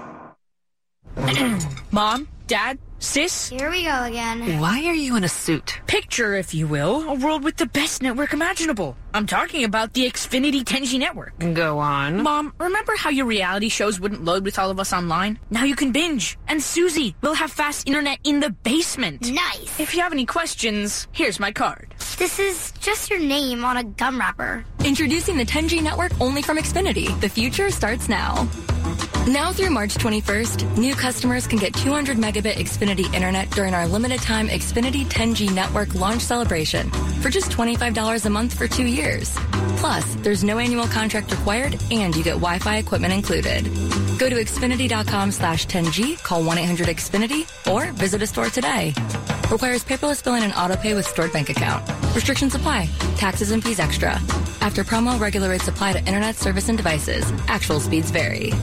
Mom, 1.91 2.27
Dad, 2.47 2.77
Sis? 2.99 3.49
Here 3.49 3.69
we 3.69 3.83
go 3.83 4.03
again. 4.03 4.59
Why 4.59 4.85
are 4.85 4.93
you 4.93 5.15
in 5.15 5.23
a 5.23 5.29
suit? 5.29 5.79
Picture, 5.87 6.35
if 6.35 6.53
you 6.53 6.67
will, 6.67 7.09
a 7.09 7.13
world 7.13 7.43
with 7.43 7.57
the 7.57 7.65
best 7.65 8.01
network 8.01 8.33
imaginable. 8.33 8.95
I'm 9.13 9.25
talking 9.25 9.63
about 9.63 9.93
the 9.93 10.05
Xfinity 10.09 10.63
10G 10.63 10.99
network. 10.99 11.33
Go 11.53 11.79
on. 11.79 12.21
Mom, 12.23 12.53
remember 12.59 12.93
how 12.97 13.09
your 13.09 13.25
reality 13.25 13.69
shows 13.69 13.99
wouldn't 13.99 14.23
load 14.23 14.45
with 14.45 14.59
all 14.59 14.69
of 14.69 14.79
us 14.79 14.93
online? 14.93 15.39
Now 15.49 15.63
you 15.63 15.75
can 15.75 15.91
binge. 15.91 16.37
And 16.47 16.61
Susie, 16.61 17.15
we'll 17.21 17.33
have 17.33 17.51
fast 17.51 17.87
internet 17.87 18.19
in 18.23 18.39
the 18.39 18.51
basement. 18.51 19.31
Nice. 19.31 19.79
If 19.79 19.95
you 19.95 20.01
have 20.01 20.11
any 20.11 20.25
questions, 20.25 21.07
here's 21.11 21.39
my 21.39 21.51
card. 21.51 21.93
This 22.17 22.37
is 22.39 22.71
just 22.79 23.09
your 23.09 23.19
name 23.19 23.63
on 23.63 23.77
a 23.77 23.83
gum 23.83 24.19
wrapper. 24.19 24.65
Introducing 24.85 25.37
the 25.37 25.45
10G 25.45 25.81
network 25.81 26.11
only 26.21 26.41
from 26.41 26.57
Xfinity. 26.57 27.19
The 27.21 27.29
future 27.29 27.71
starts 27.71 28.07
now. 28.09 28.47
Now 29.27 29.51
through 29.51 29.69
March 29.69 29.95
21st, 29.95 30.77
new 30.77 30.95
customers 30.95 31.45
can 31.45 31.59
get 31.59 31.73
200 31.73 32.17
megabit 32.17 32.53
Xfinity 32.53 33.13
internet 33.13 33.49
during 33.51 33.73
our 33.73 33.87
limited 33.87 34.21
time 34.21 34.47
Xfinity 34.47 35.05
10G 35.05 35.53
network 35.53 35.93
launch 35.93 36.21
celebration 36.21 36.89
for 37.21 37.29
just 37.29 37.51
$25 37.51 38.25
a 38.25 38.29
month 38.29 38.57
for 38.57 38.67
two 38.67 38.85
years. 38.85 39.37
Plus, 39.77 40.15
there's 40.15 40.43
no 40.43 40.57
annual 40.57 40.87
contract 40.87 41.31
required 41.31 41.79
and 41.91 42.15
you 42.15 42.23
get 42.23 42.33
Wi-Fi 42.33 42.77
equipment 42.77 43.13
included. 43.13 43.65
Go 44.17 44.29
to 44.29 44.35
Xfinity.com 44.35 45.31
slash 45.31 45.67
10G, 45.67 46.21
call 46.23 46.43
1-800-XFINITY, 46.43 47.71
or 47.71 47.91
visit 47.93 48.21
a 48.21 48.27
store 48.27 48.49
today. 48.49 48.93
Requires 49.51 49.83
paperless 49.83 50.23
billing 50.23 50.43
and 50.43 50.53
auto 50.53 50.75
pay 50.77 50.93
with 50.93 51.07
stored 51.07 51.33
bank 51.33 51.49
account. 51.49 51.83
Restrictions 52.13 52.53
apply. 52.53 52.87
Taxes 53.15 53.49
and 53.49 53.63
fees 53.63 53.79
extra. 53.79 54.11
After 54.61 54.83
promo, 54.83 55.19
regular 55.19 55.49
rates 55.49 55.67
apply 55.67 55.93
to 55.93 55.99
internet 55.99 56.35
service 56.35 56.69
and 56.69 56.77
devices. 56.77 57.25
Actual 57.47 57.79
speeds 57.79 58.11
vary. 58.11 58.53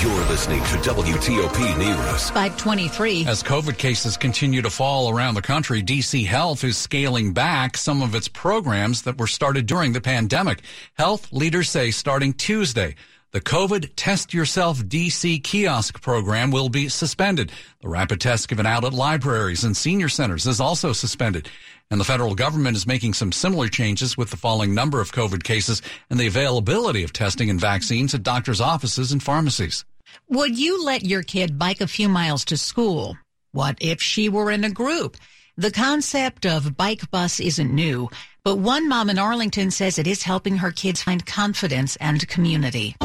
You're 0.00 0.24
listening 0.30 0.60
to 0.60 0.76
WTOP 0.78 1.76
News. 1.76 2.30
523. 2.30 3.26
As 3.26 3.42
COVID 3.42 3.76
cases 3.76 4.16
continue 4.16 4.62
to 4.62 4.70
fall 4.70 5.10
around 5.10 5.34
the 5.34 5.42
country, 5.42 5.82
DC 5.82 6.24
Health 6.24 6.64
is 6.64 6.78
scaling 6.78 7.34
back 7.34 7.76
some 7.76 8.00
of 8.00 8.14
its 8.14 8.26
programs 8.26 9.02
that 9.02 9.18
were 9.18 9.26
started 9.26 9.66
during 9.66 9.92
the 9.92 10.00
pandemic. 10.00 10.62
Health 10.94 11.30
leaders 11.30 11.68
say 11.68 11.90
starting 11.90 12.32
Tuesday, 12.32 12.94
the 13.32 13.40
COVID 13.40 13.92
Test 13.94 14.34
Yourself 14.34 14.78
DC 14.80 15.44
kiosk 15.44 16.02
program 16.02 16.50
will 16.50 16.68
be 16.68 16.88
suspended. 16.88 17.52
The 17.80 17.88
rapid 17.88 18.20
test 18.20 18.48
given 18.48 18.66
out 18.66 18.84
at 18.84 18.92
libraries 18.92 19.62
and 19.62 19.76
senior 19.76 20.08
centers 20.08 20.48
is 20.48 20.60
also 20.60 20.92
suspended. 20.92 21.48
And 21.92 22.00
the 22.00 22.04
federal 22.04 22.34
government 22.34 22.76
is 22.76 22.88
making 22.88 23.14
some 23.14 23.30
similar 23.30 23.68
changes 23.68 24.16
with 24.16 24.30
the 24.30 24.36
falling 24.36 24.74
number 24.74 25.00
of 25.00 25.12
COVID 25.12 25.44
cases 25.44 25.80
and 26.10 26.18
the 26.18 26.26
availability 26.26 27.04
of 27.04 27.12
testing 27.12 27.50
and 27.50 27.60
vaccines 27.60 28.14
at 28.14 28.24
doctors' 28.24 28.60
offices 28.60 29.12
and 29.12 29.22
pharmacies. 29.22 29.84
Would 30.28 30.58
you 30.58 30.84
let 30.84 31.04
your 31.04 31.22
kid 31.22 31.56
bike 31.56 31.80
a 31.80 31.86
few 31.86 32.08
miles 32.08 32.44
to 32.46 32.56
school? 32.56 33.16
What 33.52 33.78
if 33.80 34.02
she 34.02 34.28
were 34.28 34.50
in 34.50 34.64
a 34.64 34.70
group? 34.70 35.16
The 35.56 35.70
concept 35.70 36.46
of 36.46 36.76
bike 36.76 37.10
bus 37.10 37.38
isn't 37.38 37.72
new. 37.72 38.08
But 38.42 38.56
one 38.56 38.88
mom 38.88 39.10
in 39.10 39.18
Arlington 39.18 39.70
says 39.70 39.98
it 39.98 40.06
is 40.06 40.22
helping 40.22 40.56
her 40.56 40.70
kids 40.70 41.02
find 41.02 41.24
confidence 41.26 41.96
and 41.96 42.26
community. 42.26 42.96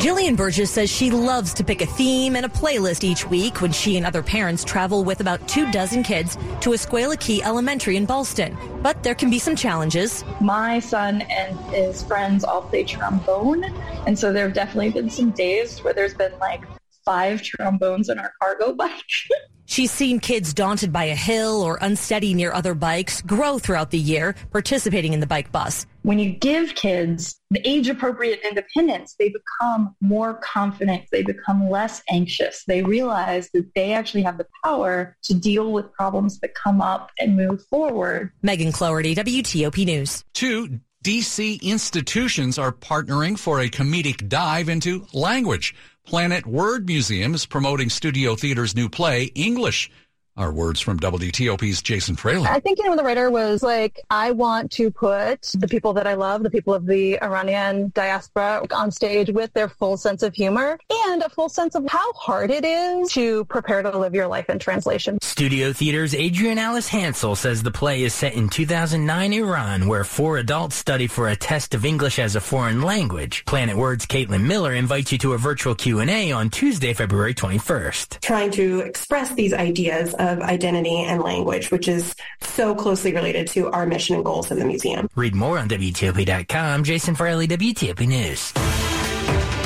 Jillian 0.00 0.34
Burgess 0.34 0.70
says 0.70 0.88
she 0.88 1.10
loves 1.10 1.52
to 1.54 1.64
pick 1.64 1.82
a 1.82 1.86
theme 1.86 2.36
and 2.36 2.46
a 2.46 2.48
playlist 2.48 3.04
each 3.04 3.28
week 3.28 3.60
when 3.60 3.70
she 3.70 3.98
and 3.98 4.06
other 4.06 4.22
parents 4.22 4.64
travel 4.64 5.04
with 5.04 5.20
about 5.20 5.46
two 5.46 5.70
dozen 5.70 6.02
kids 6.02 6.36
to 6.60 6.70
Escuela 6.70 7.20
Key 7.20 7.42
Elementary 7.42 7.96
in 7.96 8.06
Ballston. 8.06 8.56
But 8.82 9.02
there 9.02 9.14
can 9.14 9.28
be 9.28 9.38
some 9.38 9.54
challenges. 9.54 10.24
My 10.40 10.78
son 10.78 11.20
and 11.22 11.58
his 11.74 12.02
friends 12.02 12.42
all 12.42 12.62
play 12.62 12.84
trombone, 12.84 13.64
and 14.06 14.18
so 14.18 14.32
there 14.32 14.44
have 14.44 14.54
definitely 14.54 14.90
been 14.90 15.10
some 15.10 15.32
days 15.32 15.84
where 15.84 15.92
there's 15.92 16.14
been 16.14 16.32
like 16.38 16.62
five 17.04 17.42
trombones 17.42 18.08
in 18.08 18.18
our 18.18 18.32
cargo 18.40 18.72
bike. 18.72 19.02
She's 19.70 19.90
seen 19.90 20.18
kids 20.18 20.54
daunted 20.54 20.94
by 20.94 21.04
a 21.04 21.14
hill 21.14 21.60
or 21.60 21.76
unsteady 21.82 22.32
near 22.32 22.54
other 22.54 22.72
bikes 22.72 23.20
grow 23.20 23.58
throughout 23.58 23.90
the 23.90 23.98
year, 23.98 24.34
participating 24.50 25.12
in 25.12 25.20
the 25.20 25.26
bike 25.26 25.52
bus. 25.52 25.84
When 26.04 26.18
you 26.18 26.30
give 26.30 26.74
kids 26.74 27.38
the 27.50 27.60
age 27.68 27.86
appropriate 27.90 28.40
independence, 28.48 29.14
they 29.18 29.28
become 29.28 29.94
more 30.00 30.40
confident. 30.42 31.04
They 31.12 31.22
become 31.22 31.68
less 31.68 32.02
anxious. 32.08 32.64
They 32.66 32.82
realize 32.82 33.50
that 33.52 33.66
they 33.74 33.92
actually 33.92 34.22
have 34.22 34.38
the 34.38 34.46
power 34.64 35.14
to 35.24 35.34
deal 35.34 35.70
with 35.70 35.92
problems 35.92 36.40
that 36.40 36.54
come 36.54 36.80
up 36.80 37.10
and 37.20 37.36
move 37.36 37.62
forward. 37.66 38.32
Megan 38.40 38.72
Cloherty, 38.72 39.14
WTOP 39.14 39.84
News. 39.84 40.24
Two 40.32 40.80
DC 41.04 41.60
institutions 41.60 42.58
are 42.58 42.72
partnering 42.72 43.38
for 43.38 43.60
a 43.60 43.68
comedic 43.68 44.28
dive 44.28 44.70
into 44.70 45.06
language. 45.12 45.74
Planet 46.08 46.46
Word 46.46 46.86
Museum 46.86 47.34
is 47.34 47.44
promoting 47.44 47.90
Studio 47.90 48.34
Theater's 48.34 48.74
new 48.74 48.88
play, 48.88 49.24
English. 49.34 49.90
Our 50.38 50.52
words 50.52 50.80
from 50.80 51.00
WTOP's 51.00 51.82
Jason 51.82 52.14
Fraley. 52.14 52.46
I 52.46 52.60
think, 52.60 52.78
you 52.78 52.84
know, 52.84 52.94
the 52.94 53.02
writer 53.02 53.28
was 53.28 53.60
like, 53.60 54.00
I 54.08 54.30
want 54.30 54.70
to 54.72 54.88
put 54.88 55.42
the 55.58 55.66
people 55.66 55.92
that 55.94 56.06
I 56.06 56.14
love, 56.14 56.44
the 56.44 56.50
people 56.50 56.72
of 56.72 56.86
the 56.86 57.20
Iranian 57.20 57.90
diaspora 57.92 58.64
on 58.70 58.92
stage 58.92 59.30
with 59.30 59.52
their 59.52 59.68
full 59.68 59.96
sense 59.96 60.22
of 60.22 60.34
humor 60.34 60.78
and 60.90 61.22
a 61.22 61.28
full 61.28 61.48
sense 61.48 61.74
of 61.74 61.84
how 61.88 62.12
hard 62.12 62.52
it 62.52 62.64
is 62.64 63.10
to 63.14 63.46
prepare 63.46 63.82
to 63.82 63.98
live 63.98 64.14
your 64.14 64.28
life 64.28 64.48
in 64.48 64.60
translation. 64.60 65.18
Studio 65.22 65.72
Theater's 65.72 66.14
Adrien 66.14 66.58
Alice 66.58 66.86
Hansel 66.86 67.34
says 67.34 67.64
the 67.64 67.72
play 67.72 68.04
is 68.04 68.14
set 68.14 68.34
in 68.34 68.48
2009 68.48 69.32
Iran, 69.32 69.88
where 69.88 70.04
four 70.04 70.38
adults 70.38 70.76
study 70.76 71.08
for 71.08 71.28
a 71.28 71.34
test 71.34 71.74
of 71.74 71.84
English 71.84 72.20
as 72.20 72.36
a 72.36 72.40
foreign 72.40 72.82
language. 72.82 73.44
Planet 73.44 73.76
Words' 73.76 74.06
Caitlin 74.06 74.44
Miller 74.44 74.72
invites 74.72 75.10
you 75.10 75.18
to 75.18 75.32
a 75.32 75.38
virtual 75.38 75.74
Q&A 75.74 76.30
on 76.30 76.48
Tuesday, 76.48 76.92
February 76.92 77.34
21st. 77.34 78.20
Trying 78.20 78.52
to 78.52 78.80
express 78.80 79.32
these 79.34 79.52
ideas 79.52 80.14
of 80.14 80.27
identity 80.28 80.98
and 80.98 81.22
language, 81.22 81.70
which 81.70 81.88
is 81.88 82.14
so 82.40 82.74
closely 82.74 83.12
related 83.12 83.46
to 83.48 83.70
our 83.70 83.86
mission 83.86 84.14
and 84.16 84.24
goals 84.24 84.50
of 84.50 84.58
the 84.58 84.64
museum. 84.64 85.08
Read 85.14 85.34
more 85.34 85.58
on 85.58 85.68
WTOP.com. 85.68 86.84
Jason 86.84 87.14
Fraley, 87.14 87.48
WTOP 87.48 88.06
News. 88.06 88.52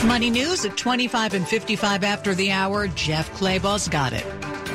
Money 0.07 0.31
news 0.31 0.64
at 0.64 0.77
25 0.77 1.35
and 1.35 1.46
55 1.46 2.03
after 2.03 2.35
the 2.35 2.51
hour. 2.51 2.88
Jeff 2.88 3.33
Clabaugh's 3.35 3.88
got 3.88 4.12
it. 4.12 4.27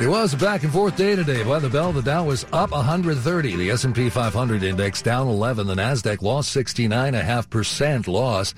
It 0.01 0.07
was 0.07 0.33
a 0.33 0.37
back 0.37 0.63
and 0.63 0.71
forth 0.71 0.95
day 0.95 1.15
today. 1.15 1.43
By 1.43 1.59
the 1.59 1.69
bell, 1.69 1.91
the 1.91 2.03
Dow 2.03 2.23
was 2.23 2.45
up 2.53 2.71
130. 2.71 3.55
The 3.55 3.71
S&P 3.71 4.09
500 4.09 4.63
index 4.63 5.01
down 5.01 5.27
11. 5.27 5.65
The 5.67 5.73
Nasdaq 5.73 6.21
lost 6.21 6.55
69.5% 6.55 8.07
loss. 8.07 8.53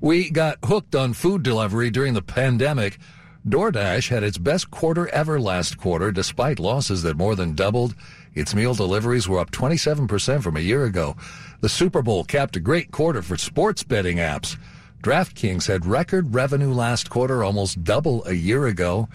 We 0.00 0.30
got 0.30 0.58
hooked 0.64 0.94
on 0.94 1.12
food 1.12 1.42
delivery 1.42 1.90
during 1.90 2.14
the 2.14 2.22
pandemic. 2.22 2.98
DoorDash 3.48 4.10
had 4.10 4.22
its 4.22 4.36
best 4.36 4.70
quarter 4.70 5.08
ever 5.08 5.40
last 5.40 5.78
quarter, 5.78 6.12
despite 6.12 6.58
losses 6.58 7.02
that 7.02 7.16
more 7.16 7.34
than 7.34 7.54
doubled. 7.54 7.94
Its 8.34 8.54
meal 8.54 8.74
deliveries 8.74 9.26
were 9.26 9.38
up 9.38 9.50
27% 9.50 10.42
from 10.42 10.56
a 10.58 10.60
year 10.60 10.84
ago. 10.84 11.16
The 11.60 11.68
Super 11.68 12.02
Bowl 12.02 12.22
capped 12.24 12.56
a 12.56 12.60
great 12.60 12.90
quarter 12.90 13.22
for 13.22 13.38
sports 13.38 13.82
betting 13.82 14.18
apps. 14.18 14.58
DraftKings 15.02 15.66
had 15.66 15.86
record 15.86 16.34
revenue 16.34 16.74
last 16.74 17.08
quarter, 17.08 17.42
almost 17.42 17.82
double 17.82 18.22
a 18.26 18.34
year 18.34 18.66
ago. 18.66 19.08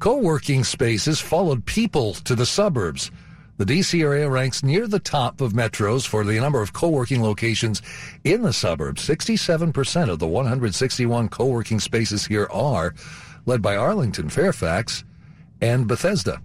Co-working 0.00 0.64
spaces 0.64 1.20
followed 1.20 1.64
people 1.64 2.14
to 2.14 2.34
the 2.34 2.46
suburbs. 2.46 3.12
The 3.58 3.64
DC 3.64 4.02
area 4.02 4.28
ranks 4.28 4.64
near 4.64 4.88
the 4.88 4.98
top 4.98 5.40
of 5.40 5.52
metros 5.52 6.04
for 6.04 6.24
the 6.24 6.40
number 6.40 6.60
of 6.60 6.72
co-working 6.72 7.22
locations 7.22 7.80
in 8.24 8.42
the 8.42 8.52
suburbs. 8.52 9.06
67% 9.06 10.08
of 10.08 10.18
the 10.18 10.26
161 10.26 11.28
co-working 11.28 11.78
spaces 11.78 12.26
here 12.26 12.48
are 12.50 12.94
led 13.46 13.62
by 13.62 13.76
Arlington, 13.76 14.28
Fairfax, 14.28 15.04
and 15.60 15.86
Bethesda. 15.86 16.40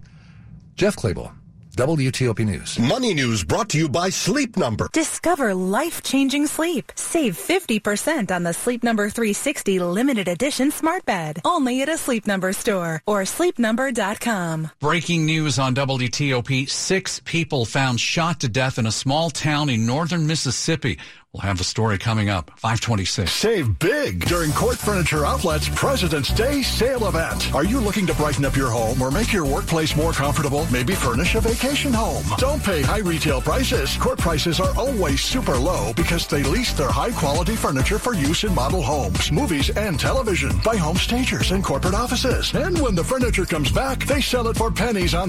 Jeff 0.74 0.96
Clabaugh, 0.96 1.32
WTOP 1.76 2.44
News. 2.44 2.76
Money 2.78 3.14
News 3.14 3.44
brought 3.44 3.68
to 3.68 3.78
you 3.78 3.88
by 3.88 4.10
Sleep 4.10 4.56
Number. 4.56 4.88
Discover 4.92 5.54
life-changing 5.54 6.48
sleep. 6.48 6.90
Save 6.96 7.36
50% 7.36 8.32
on 8.32 8.42
the 8.42 8.52
Sleep 8.52 8.82
Number 8.82 9.08
360 9.08 9.78
limited 9.78 10.26
edition 10.26 10.72
smart 10.72 11.04
bed. 11.04 11.40
Only 11.44 11.82
at 11.82 11.88
a 11.88 11.96
Sleep 11.96 12.26
Number 12.26 12.52
store 12.52 13.00
or 13.06 13.22
sleepnumber.com. 13.22 14.70
Breaking 14.80 15.24
news 15.24 15.60
on 15.60 15.76
WTOP. 15.76 16.68
Six 16.68 17.20
people 17.24 17.64
found 17.64 18.00
shot 18.00 18.40
to 18.40 18.48
death 18.48 18.78
in 18.78 18.86
a 18.86 18.92
small 18.92 19.30
town 19.30 19.68
in 19.70 19.86
northern 19.86 20.26
Mississippi. 20.26 20.98
We'll 21.34 21.42
have 21.42 21.58
the 21.58 21.64
story 21.64 21.98
coming 21.98 22.30
up. 22.30 22.50
526. 22.56 23.30
Save 23.30 23.78
big 23.78 24.24
during 24.24 24.50
Court 24.52 24.76
Furniture 24.76 25.26
Outlet's 25.26 25.68
President's 25.68 26.30
Day 26.30 26.62
sale 26.62 27.06
event. 27.06 27.54
Are 27.54 27.66
you 27.66 27.80
looking 27.80 28.06
to 28.06 28.14
brighten 28.14 28.46
up 28.46 28.56
your 28.56 28.70
home 28.70 29.02
or 29.02 29.10
make 29.10 29.30
your 29.30 29.44
workplace 29.44 29.94
more 29.94 30.12
comfortable? 30.12 30.66
Maybe 30.72 30.94
furnish 30.94 31.34
a 31.34 31.42
vacation 31.42 31.92
home. 31.92 32.24
Don't 32.38 32.62
pay 32.64 32.80
high 32.80 33.00
retail 33.00 33.42
prices. 33.42 33.94
Court 33.98 34.18
prices 34.18 34.58
are 34.58 34.74
always 34.78 35.20
super 35.22 35.56
low 35.58 35.92
because 35.94 36.26
they 36.26 36.42
lease 36.42 36.72
their 36.72 36.90
high 36.90 37.12
quality 37.12 37.56
furniture 37.56 37.98
for 37.98 38.14
use 38.14 38.44
in 38.44 38.54
model 38.54 38.80
homes, 38.80 39.30
movies, 39.30 39.68
and 39.68 40.00
television 40.00 40.58
by 40.64 40.76
home 40.76 40.96
stagers 40.96 41.50
and 41.50 41.62
corporate 41.62 41.94
offices. 41.94 42.54
And 42.54 42.80
when 42.80 42.94
the 42.94 43.04
furniture 43.04 43.44
comes 43.44 43.70
back, 43.70 44.06
they 44.06 44.22
sell 44.22 44.48
it 44.48 44.56
for 44.56 44.70
pennies 44.70 45.12
on 45.12 45.18
the 45.22 45.26